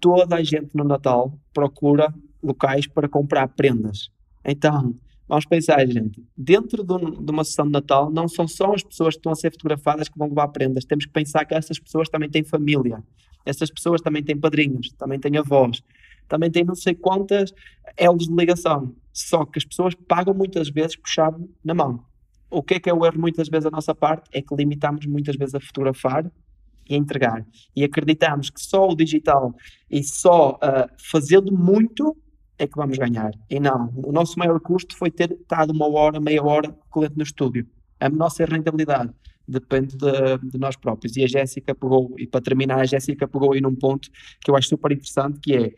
toda 0.00 0.36
a 0.36 0.42
gente 0.42 0.70
no 0.74 0.84
Natal 0.84 1.38
procura 1.52 2.12
locais 2.42 2.86
para 2.86 3.08
comprar 3.08 3.48
prendas. 3.48 4.10
Então, 4.44 4.94
Vamos 5.26 5.46
pensar, 5.46 5.86
gente, 5.86 6.22
dentro 6.36 6.84
de, 6.84 6.92
um, 6.92 7.24
de, 7.24 7.32
uma 7.32 7.44
sessão 7.44 7.64
de 7.64 7.72
Natal, 7.72 8.10
não 8.10 8.28
são 8.28 8.46
só 8.46 8.74
as 8.74 8.82
pessoas 8.82 9.14
que 9.14 9.20
estão 9.20 9.32
a 9.32 9.34
ser 9.34 9.50
fotografadas 9.50 10.06
que 10.06 10.18
vão 10.18 10.28
levar 10.28 10.48
prendas. 10.48 10.84
Temos 10.84 11.06
que 11.06 11.12
pensar 11.12 11.46
que 11.46 11.54
essas 11.54 11.78
pessoas 11.78 12.10
também 12.10 12.28
têm 12.28 12.44
família. 12.44 13.02
Essas 13.46 13.70
pessoas 13.70 14.02
também 14.02 14.22
têm 14.22 14.38
padrinhos, 14.38 14.92
também 14.98 15.18
têm 15.18 15.36
avós, 15.38 15.82
também 16.28 16.50
têm 16.50 16.64
não 16.64 16.74
sei 16.74 16.94
quantas 16.94 17.54
elos 17.96 18.26
de 18.28 18.34
ligação. 18.34 18.94
Só 19.14 19.46
que 19.46 19.58
as 19.58 19.64
pessoas 19.64 19.94
pagam 19.94 20.34
muitas 20.34 20.68
vezes 20.68 20.96
por 20.96 21.08
chave 21.08 21.48
na 21.64 21.72
mão. 21.72 22.04
O 22.50 22.62
que 22.62 22.74
é 22.74 22.80
que 22.80 22.90
é 22.90 22.92
o 22.92 23.06
erro 23.06 23.18
muitas 23.18 23.48
vezes 23.48 23.64
da 23.64 23.70
nossa 23.70 23.94
parte? 23.94 24.28
É 24.32 24.42
que 24.42 24.54
limitamos 24.54 25.06
muitas 25.06 25.36
vezes 25.36 25.54
a 25.54 25.60
fotografar 25.60 26.30
e 26.88 26.94
a 26.94 26.98
entregar. 26.98 27.46
E 27.76 27.84
acreditamos 27.84 28.50
que 28.50 28.60
só 28.60 28.88
o 28.88 28.94
digital 28.94 29.54
e 29.88 30.02
só 30.02 30.54
uh, 30.54 30.90
fazendo 30.98 31.52
muito 31.52 32.16
é 32.58 32.66
que 32.66 32.76
vamos 32.76 32.98
ganhar. 32.98 33.32
E 33.48 33.58
não, 33.60 33.92
o 33.96 34.12
nosso 34.12 34.38
maior 34.38 34.58
custo 34.60 34.96
foi 34.96 35.10
ter 35.10 35.32
estado 35.32 35.72
uma 35.72 35.88
hora, 35.88 36.20
meia 36.20 36.42
hora 36.42 36.70
com 36.70 36.98
o 36.98 37.02
cliente 37.02 37.16
no 37.16 37.22
estúdio. 37.22 37.66
A 38.00 38.08
nossa 38.08 38.44
rentabilidade 38.44 39.12
depende 39.46 39.96
de, 39.96 40.38
de, 40.50 40.58
nós 40.58 40.76
próprios. 40.76 41.16
E 41.16 41.24
a 41.24 41.26
Jéssica 41.26 41.74
pegou, 41.74 42.14
e 42.18 42.26
para 42.26 42.40
terminar, 42.40 42.80
a 42.80 42.84
Jéssica 42.84 43.28
pegou 43.28 43.52
aí 43.52 43.60
num 43.60 43.74
ponto 43.74 44.08
que 44.40 44.50
eu 44.50 44.56
acho 44.56 44.68
super 44.68 44.92
interessante, 44.92 45.40
que 45.40 45.54
é, 45.54 45.72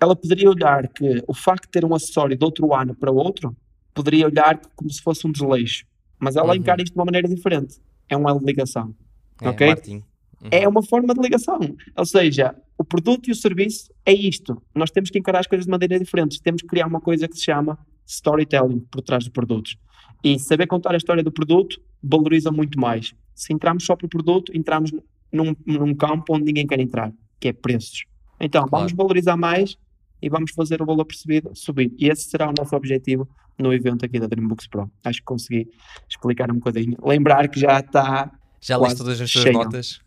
ela 0.00 0.16
poderia 0.16 0.48
olhar 0.48 0.88
que 0.88 1.22
o 1.26 1.34
facto 1.34 1.64
de 1.64 1.70
ter 1.70 1.84
um 1.84 1.94
acessório 1.94 2.36
de 2.36 2.44
outro 2.44 2.74
ano 2.74 2.94
para 2.94 3.10
outro, 3.10 3.54
poderia 3.94 4.26
olhar 4.26 4.60
como 4.74 4.90
se 4.90 5.02
fosse 5.02 5.26
um 5.26 5.32
desleixo. 5.32 5.84
Mas 6.18 6.36
ela 6.36 6.48
uhum. 6.48 6.54
encara 6.54 6.82
isto 6.82 6.94
de 6.94 6.98
uma 6.98 7.04
maneira 7.04 7.28
diferente. 7.28 7.80
É 8.08 8.16
um 8.16 8.38
de 8.38 8.44
ligação. 8.44 8.94
É, 9.40 9.48
ok? 9.48 9.66
Martin. 9.66 9.94
Uhum. 10.42 10.48
É 10.50 10.68
uma 10.68 10.82
forma 10.82 11.14
de 11.14 11.20
ligação. 11.20 11.58
Ou 11.96 12.06
seja, 12.06 12.54
o 12.78 12.84
produto 12.84 13.28
e 13.28 13.32
o 13.32 13.34
serviço 13.34 13.92
é 14.06 14.12
isto. 14.12 14.60
Nós 14.74 14.90
temos 14.90 15.10
que 15.10 15.18
encarar 15.18 15.40
as 15.40 15.46
coisas 15.46 15.66
de 15.66 15.70
maneira 15.70 15.98
diferente. 15.98 16.40
Temos 16.42 16.62
que 16.62 16.68
criar 16.68 16.86
uma 16.86 17.00
coisa 17.00 17.28
que 17.28 17.36
se 17.36 17.44
chama 17.44 17.78
storytelling 18.06 18.80
por 18.90 19.02
trás 19.02 19.24
dos 19.24 19.32
produtos. 19.32 19.76
E 20.24 20.38
saber 20.38 20.66
contar 20.66 20.94
a 20.94 20.96
história 20.96 21.22
do 21.22 21.30
produto 21.30 21.80
valoriza 22.02 22.50
muito 22.50 22.78
mais. 22.78 23.14
Se 23.34 23.52
entrarmos 23.52 23.84
só 23.84 23.96
para 23.96 24.06
o 24.06 24.08
produto, 24.08 24.54
entramos 24.54 24.90
num, 25.32 25.54
num 25.66 25.94
campo 25.94 26.34
onde 26.34 26.44
ninguém 26.44 26.66
quer 26.66 26.80
entrar, 26.80 27.12
que 27.38 27.48
é 27.48 27.52
preços. 27.52 28.04
Então, 28.38 28.66
claro. 28.66 28.84
vamos 28.84 28.92
valorizar 28.92 29.36
mais 29.36 29.76
e 30.22 30.28
vamos 30.28 30.52
fazer 30.52 30.82
o 30.82 30.86
valor 30.86 31.04
percebido 31.04 31.50
subir. 31.54 31.92
E 31.98 32.08
esse 32.08 32.28
será 32.28 32.48
o 32.48 32.54
nosso 32.56 32.74
objetivo 32.74 33.28
no 33.58 33.72
evento 33.72 34.04
aqui 34.04 34.18
da 34.18 34.26
Dreambooks 34.26 34.66
Pro. 34.66 34.90
Acho 35.04 35.18
que 35.18 35.24
consegui 35.24 35.68
explicar 36.08 36.50
um 36.50 36.54
bocadinho. 36.54 36.96
Lembrar 37.02 37.48
que 37.48 37.60
já 37.60 37.80
está. 37.80 38.30
Já 38.60 38.76
leste 38.76 38.98
todas 38.98 39.20
as 39.20 39.30
suas 39.30 39.52
notas? 39.52 40.00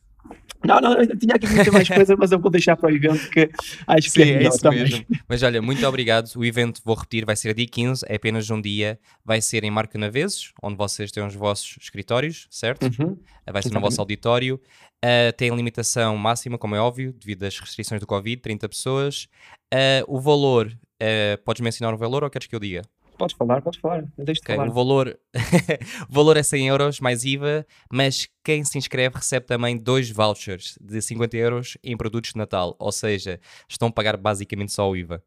Não, 0.66 0.80
não, 0.80 0.94
eu 0.94 1.18
tinha 1.18 1.36
aqui 1.36 1.48
muita 1.48 1.72
mais 1.72 1.88
coisa, 1.90 2.16
mas 2.16 2.32
eu 2.32 2.40
vou 2.40 2.50
deixar 2.50 2.78
para 2.78 2.90
o 2.90 2.96
evento 2.96 3.30
que 3.30 3.50
acho 3.86 4.10
Sim, 4.10 4.24
que 4.24 4.32
é, 4.32 4.44
é 4.44 4.48
isso 4.48 4.60
também. 4.60 4.80
mesmo. 4.80 5.06
Mas 5.28 5.44
olha, 5.44 5.62
muito 5.62 5.86
obrigado. 5.86 6.30
O 6.36 6.46
evento, 6.46 6.82
vou 6.86 6.96
repetir, 6.96 7.26
vai 7.26 7.36
ser 7.36 7.54
dia 7.54 7.68
15, 7.68 8.06
é 8.08 8.16
apenas 8.16 8.50
um 8.50 8.62
dia. 8.62 8.98
Vai 9.26 9.42
ser 9.42 9.64
em 9.64 9.72
Marca 9.72 9.98
Naveses, 9.98 10.54
onde 10.62 10.78
vocês 10.78 11.12
têm 11.12 11.26
os 11.26 11.36
vossos 11.36 11.78
escritórios, 11.82 12.48
certo? 12.50 12.84
Uhum. 12.84 13.18
Vai 13.52 13.62
ser 13.62 13.74
no 13.74 13.82
vosso 13.82 14.00
auditório. 14.00 14.60
Uh, 15.04 15.34
tem 15.36 15.54
limitação 15.54 16.16
máxima, 16.16 16.58
como 16.58 16.76
é 16.76 16.80
óbvio, 16.80 17.12
devido 17.12 17.44
às 17.44 17.60
restrições 17.60 18.00
do 18.00 18.08
Covid, 18.08 18.42
30 18.42 18.70
pessoas. 18.70 19.28
Uh, 19.74 20.06
o 20.08 20.18
valor, 20.18 20.68
uh, 20.68 21.44
podes 21.44 21.62
mencionar 21.62 21.94
o 21.94 21.98
valor 21.98 22.24
ou 22.24 22.30
queres 22.30 22.48
que 22.48 22.56
eu 22.56 22.60
diga? 22.60 22.84
Podes 23.24 23.38
falar, 23.38 23.62
podes 23.62 23.80
falar. 23.80 24.04
Okay, 24.18 24.36
falar. 24.46 24.68
O 24.68 24.74
valor, 24.74 25.18
o 26.10 26.14
valor 26.14 26.36
é 26.36 26.44
100 26.44 26.68
euros 26.68 27.00
mais 27.00 27.24
IVA, 27.24 27.66
mas 27.90 28.28
quem 28.44 28.66
se 28.66 28.78
inscreve 28.78 29.16
recebe 29.16 29.46
também 29.46 29.78
dois 29.78 30.12
vouchers 30.12 30.78
de 30.82 31.02
50 31.02 31.38
euros 31.38 31.78
em 31.82 31.96
produtos 31.96 32.34
de 32.34 32.38
Natal. 32.38 32.76
Ou 32.78 32.92
seja, 32.92 33.40
estão 33.70 33.88
a 33.88 33.92
pagar 33.92 34.18
basicamente 34.18 34.74
só 34.74 34.90
o 34.90 34.98
IVA. 34.98 35.24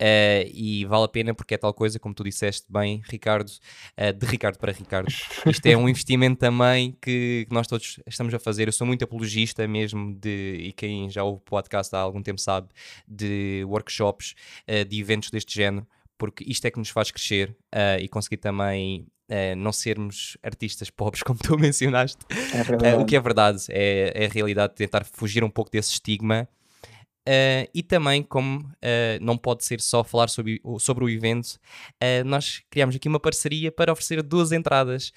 Uh, 0.00 0.46
e 0.52 0.84
vale 0.86 1.04
a 1.04 1.08
pena 1.08 1.34
porque 1.34 1.54
é 1.54 1.58
tal 1.58 1.72
coisa, 1.72 1.98
como 1.98 2.14
tu 2.14 2.22
disseste 2.24 2.66
bem, 2.68 3.00
Ricardo, 3.08 3.48
uh, 3.48 4.12
de 4.12 4.26
Ricardo 4.26 4.58
para 4.58 4.72
Ricardo. 4.72 5.08
Isto 5.46 5.66
é 5.66 5.76
um 5.76 5.88
investimento 5.90 6.38
também 6.38 6.96
que, 7.00 7.46
que, 7.48 7.54
nós 7.54 7.66
todos 7.66 8.00
estamos 8.06 8.32
a 8.32 8.38
fazer. 8.38 8.68
Eu 8.68 8.72
sou 8.72 8.86
muito 8.86 9.04
apologista 9.04 9.66
mesmo 9.66 10.14
de, 10.14 10.56
e 10.60 10.72
quem 10.72 11.10
já 11.10 11.24
ouve 11.24 11.38
o 11.38 11.40
podcast 11.40 11.94
há 11.94 11.98
algum 11.98 12.22
tempo 12.22 12.40
sabe, 12.40 12.68
de 13.06 13.64
workshops, 13.66 14.34
uh, 14.68 14.84
de 14.84 15.00
eventos 15.00 15.30
deste 15.30 15.54
género, 15.54 15.86
porque 16.18 16.44
isto 16.46 16.64
é 16.66 16.70
que 16.70 16.78
nos 16.78 16.90
faz 16.90 17.10
crescer 17.10 17.50
uh, 17.74 18.00
e 18.00 18.08
conseguir 18.08 18.38
também 18.38 19.06
uh, 19.28 19.56
não 19.56 19.72
sermos 19.72 20.36
artistas 20.42 20.90
pobres, 20.94 21.22
como 21.22 21.38
tu 21.38 21.58
mencionaste. 21.58 22.18
É 22.82 22.96
uh, 22.96 23.00
o 23.00 23.04
que 23.04 23.16
é 23.16 23.20
verdade, 23.20 23.64
é, 23.70 24.12
é 24.14 24.26
a 24.26 24.28
realidade 24.28 24.72
de 24.72 24.78
tentar 24.78 25.04
fugir 25.04 25.42
um 25.44 25.50
pouco 25.50 25.70
desse 25.70 25.92
estigma. 25.92 26.48
E 27.74 27.82
também, 27.82 28.22
como 28.22 28.70
não 29.20 29.36
pode 29.36 29.64
ser 29.64 29.80
só 29.80 30.04
falar 30.04 30.28
sobre, 30.28 30.60
sobre 30.78 31.04
o 31.04 31.08
evento, 31.08 31.58
nós 32.26 32.62
criamos 32.70 32.96
aqui 32.96 33.08
uma 33.08 33.20
parceria 33.20 33.72
para 33.72 33.92
oferecer 33.92 34.22
duas 34.22 34.52
entradas 34.52 35.12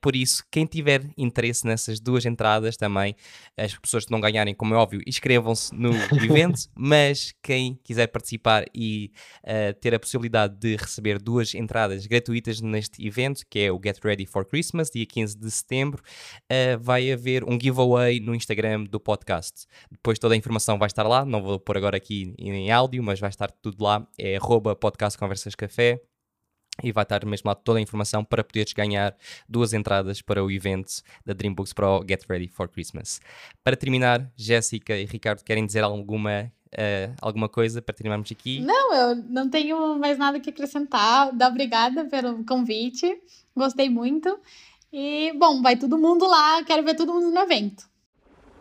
por 0.00 0.16
isso, 0.16 0.44
quem 0.50 0.66
tiver 0.66 1.08
interesse 1.16 1.64
nessas 1.66 2.00
duas 2.00 2.26
entradas 2.26 2.76
também, 2.76 3.14
as 3.56 3.76
pessoas 3.78 4.04
que 4.04 4.10
não 4.10 4.20
ganharem, 4.20 4.54
como 4.54 4.74
é 4.74 4.76
óbvio, 4.76 5.00
inscrevam-se 5.06 5.74
no 5.74 5.90
evento, 6.24 6.68
mas 6.74 7.32
quem 7.42 7.78
quiser 7.84 8.08
participar 8.08 8.64
e 8.74 9.12
uh, 9.44 9.72
ter 9.80 9.94
a 9.94 10.00
possibilidade 10.00 10.56
de 10.58 10.76
receber 10.76 11.20
duas 11.20 11.54
entradas 11.54 12.06
gratuitas 12.06 12.60
neste 12.60 13.06
evento, 13.06 13.44
que 13.48 13.60
é 13.60 13.72
o 13.72 13.80
Get 13.82 13.98
Ready 14.02 14.26
for 14.26 14.44
Christmas, 14.44 14.90
dia 14.90 15.06
15 15.06 15.38
de 15.38 15.50
setembro, 15.50 16.02
uh, 16.02 16.78
vai 16.80 17.10
haver 17.12 17.44
um 17.44 17.58
giveaway 17.60 18.18
no 18.18 18.34
Instagram 18.34 18.84
do 18.84 18.98
podcast. 18.98 19.66
Depois 19.90 20.18
toda 20.18 20.34
a 20.34 20.36
informação 20.36 20.78
vai 20.78 20.88
estar 20.88 21.04
lá, 21.04 21.21
não 21.24 21.42
vou 21.42 21.58
pôr 21.58 21.76
agora 21.76 21.96
aqui 21.96 22.34
em 22.38 22.70
áudio, 22.70 23.02
mas 23.02 23.20
vai 23.20 23.30
estar 23.30 23.50
tudo 23.50 23.82
lá, 23.82 24.06
é 24.18 24.36
arroba 24.36 24.74
podcast 24.76 25.18
Conversas 25.18 25.54
Café 25.54 26.02
e 26.82 26.92
vai 26.92 27.02
estar 27.02 27.24
mesmo 27.26 27.48
lá 27.48 27.54
toda 27.54 27.78
a 27.78 27.82
informação 27.82 28.24
para 28.24 28.42
poderes 28.42 28.72
ganhar 28.72 29.16
duas 29.48 29.72
entradas 29.72 30.22
para 30.22 30.42
o 30.42 30.50
evento 30.50 31.02
da 31.24 31.34
Dreambooks 31.34 31.72
Pro 31.72 32.04
Get 32.08 32.24
Ready 32.28 32.48
for 32.48 32.68
Christmas. 32.68 33.20
Para 33.62 33.76
terminar, 33.76 34.30
Jéssica 34.36 34.96
e 34.96 35.04
Ricardo 35.04 35.42
querem 35.42 35.66
dizer 35.66 35.84
alguma 35.84 36.50
Uh, 36.72 37.12
alguma 37.20 37.50
coisa 37.50 37.82
para 37.82 37.94
terminarmos 37.94 38.32
aqui? 38.32 38.58
Não, 38.60 38.94
eu 38.94 39.16
não 39.16 39.50
tenho 39.50 39.98
mais 39.98 40.16
nada 40.16 40.40
que 40.40 40.48
acrescentar. 40.48 41.28
Obrigada 41.28 42.06
pelo 42.06 42.42
convite. 42.46 43.20
Gostei 43.54 43.90
muito. 43.90 44.40
E, 44.90 45.34
bom, 45.38 45.60
vai 45.60 45.76
todo 45.76 45.98
mundo 45.98 46.26
lá. 46.26 46.64
Quero 46.64 46.82
ver 46.82 46.94
todo 46.94 47.12
mundo 47.12 47.30
no 47.30 47.40
evento. 47.40 47.86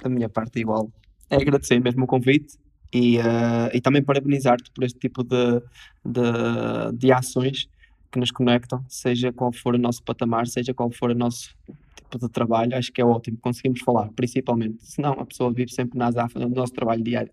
Da 0.04 0.10
minha 0.10 0.28
parte, 0.28 0.60
igual. 0.60 0.92
É 1.32 1.38
agradecer 1.38 1.80
mesmo 1.80 2.04
o 2.04 2.08
convite 2.08 2.58
e, 2.94 3.18
uh, 3.18 3.72
e 3.74 3.80
também 3.80 4.04
parabenizar-te 4.04 4.70
por 4.72 4.84
este 4.84 5.00
tipo 5.00 5.24
de, 5.24 5.62
de, 6.06 6.98
de 6.98 7.12
ações 7.12 7.70
que 8.12 8.20
nos 8.20 8.32
conectam, 8.32 8.84
seja 8.90 9.32
qual 9.32 9.54
for 9.54 9.76
o 9.76 9.78
nosso 9.78 10.04
patamar, 10.04 10.46
seja 10.46 10.74
qual 10.74 10.92
for 10.92 11.12
o 11.12 11.16
nosso 11.16 11.56
tipo 11.96 12.20
de 12.20 12.30
trabalho, 12.30 12.76
acho 12.76 12.92
que 12.92 13.02
é 13.02 13.06
ótimo, 13.06 13.38
conseguimos 13.38 13.80
falar, 13.80 14.10
principalmente, 14.10 14.86
senão 14.86 15.14
a 15.14 15.26
pessoa 15.26 15.54
vive 15.54 15.72
sempre 15.72 15.98
na 15.98 16.08
azáfama 16.08 16.50
do 16.50 16.56
nosso 16.56 16.74
trabalho 16.74 17.02
diário. 17.02 17.32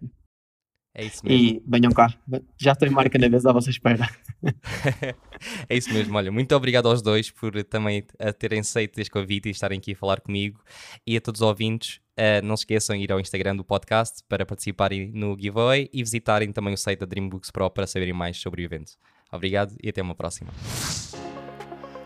É 0.94 1.04
isso 1.04 1.24
mesmo. 1.24 1.46
E 1.46 1.62
venham 1.66 1.92
cá, 1.92 2.12
já 2.56 2.72
estou 2.72 2.88
em 2.88 2.90
marca 2.90 3.18
na 3.18 3.28
vez 3.28 3.46
à 3.46 3.52
vossa 3.52 3.70
espera. 3.70 4.08
é 5.68 5.76
isso 5.76 5.92
mesmo, 5.92 6.16
olha, 6.16 6.32
muito 6.32 6.54
obrigado 6.54 6.88
aos 6.88 7.02
dois 7.02 7.30
por 7.30 7.62
também 7.64 8.04
terem 8.38 8.60
aceito 8.60 8.98
este 8.98 9.10
convite 9.10 9.48
e 9.48 9.52
estarem 9.52 9.78
aqui 9.78 9.92
a 9.92 9.96
falar 9.96 10.20
comigo 10.20 10.60
e 11.06 11.16
a 11.16 11.20
todos 11.20 11.40
os 11.40 11.46
ouvintes. 11.46 12.00
Uh, 12.18 12.44
não 12.44 12.56
se 12.56 12.62
esqueçam 12.62 12.96
de 12.96 13.04
ir 13.04 13.12
ao 13.12 13.20
Instagram 13.20 13.54
do 13.54 13.62
podcast 13.62 14.24
para 14.28 14.44
participarem 14.44 15.12
no 15.12 15.38
giveaway 15.38 15.88
e 15.92 16.02
visitarem 16.02 16.50
também 16.50 16.74
o 16.74 16.76
site 16.76 16.98
da 16.98 17.06
Dreambooks 17.06 17.52
Pro 17.52 17.70
para 17.70 17.86
saberem 17.86 18.12
mais 18.12 18.36
sobre 18.36 18.62
o 18.62 18.64
evento. 18.64 18.94
Obrigado 19.30 19.76
e 19.80 19.88
até 19.88 20.02
uma 20.02 20.16
próxima. 20.16 20.50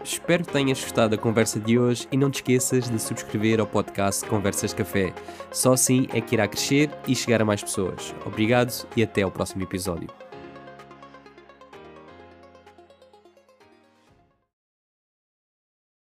Espero 0.05 0.45
que 0.45 0.53
tenhas 0.53 0.81
gostado 0.81 1.17
da 1.17 1.23
conversa 1.23 1.61
de 1.61 1.79
hoje 1.79 2.09
e 2.11 2.17
não 2.17 2.31
te 2.31 2.37
esqueças 2.37 2.91
de 2.91 2.99
subscrever 2.99 3.61
ao 3.61 3.67
podcast 3.67 4.25
Conversas 4.27 4.73
Café. 4.73 5.13
Só 5.51 5.73
assim 5.73 6.09
é 6.13 6.21
que 6.21 6.35
irá 6.35 6.49
crescer 6.49 6.91
e 7.07 7.15
chegar 7.15 7.41
a 7.41 7.45
mais 7.45 7.63
pessoas. 7.63 8.15
Obrigado 8.27 8.73
e 8.97 9.03
até 9.03 9.23
ao 9.23 9.31
próximo 9.31 9.63
episódio. 9.63 10.22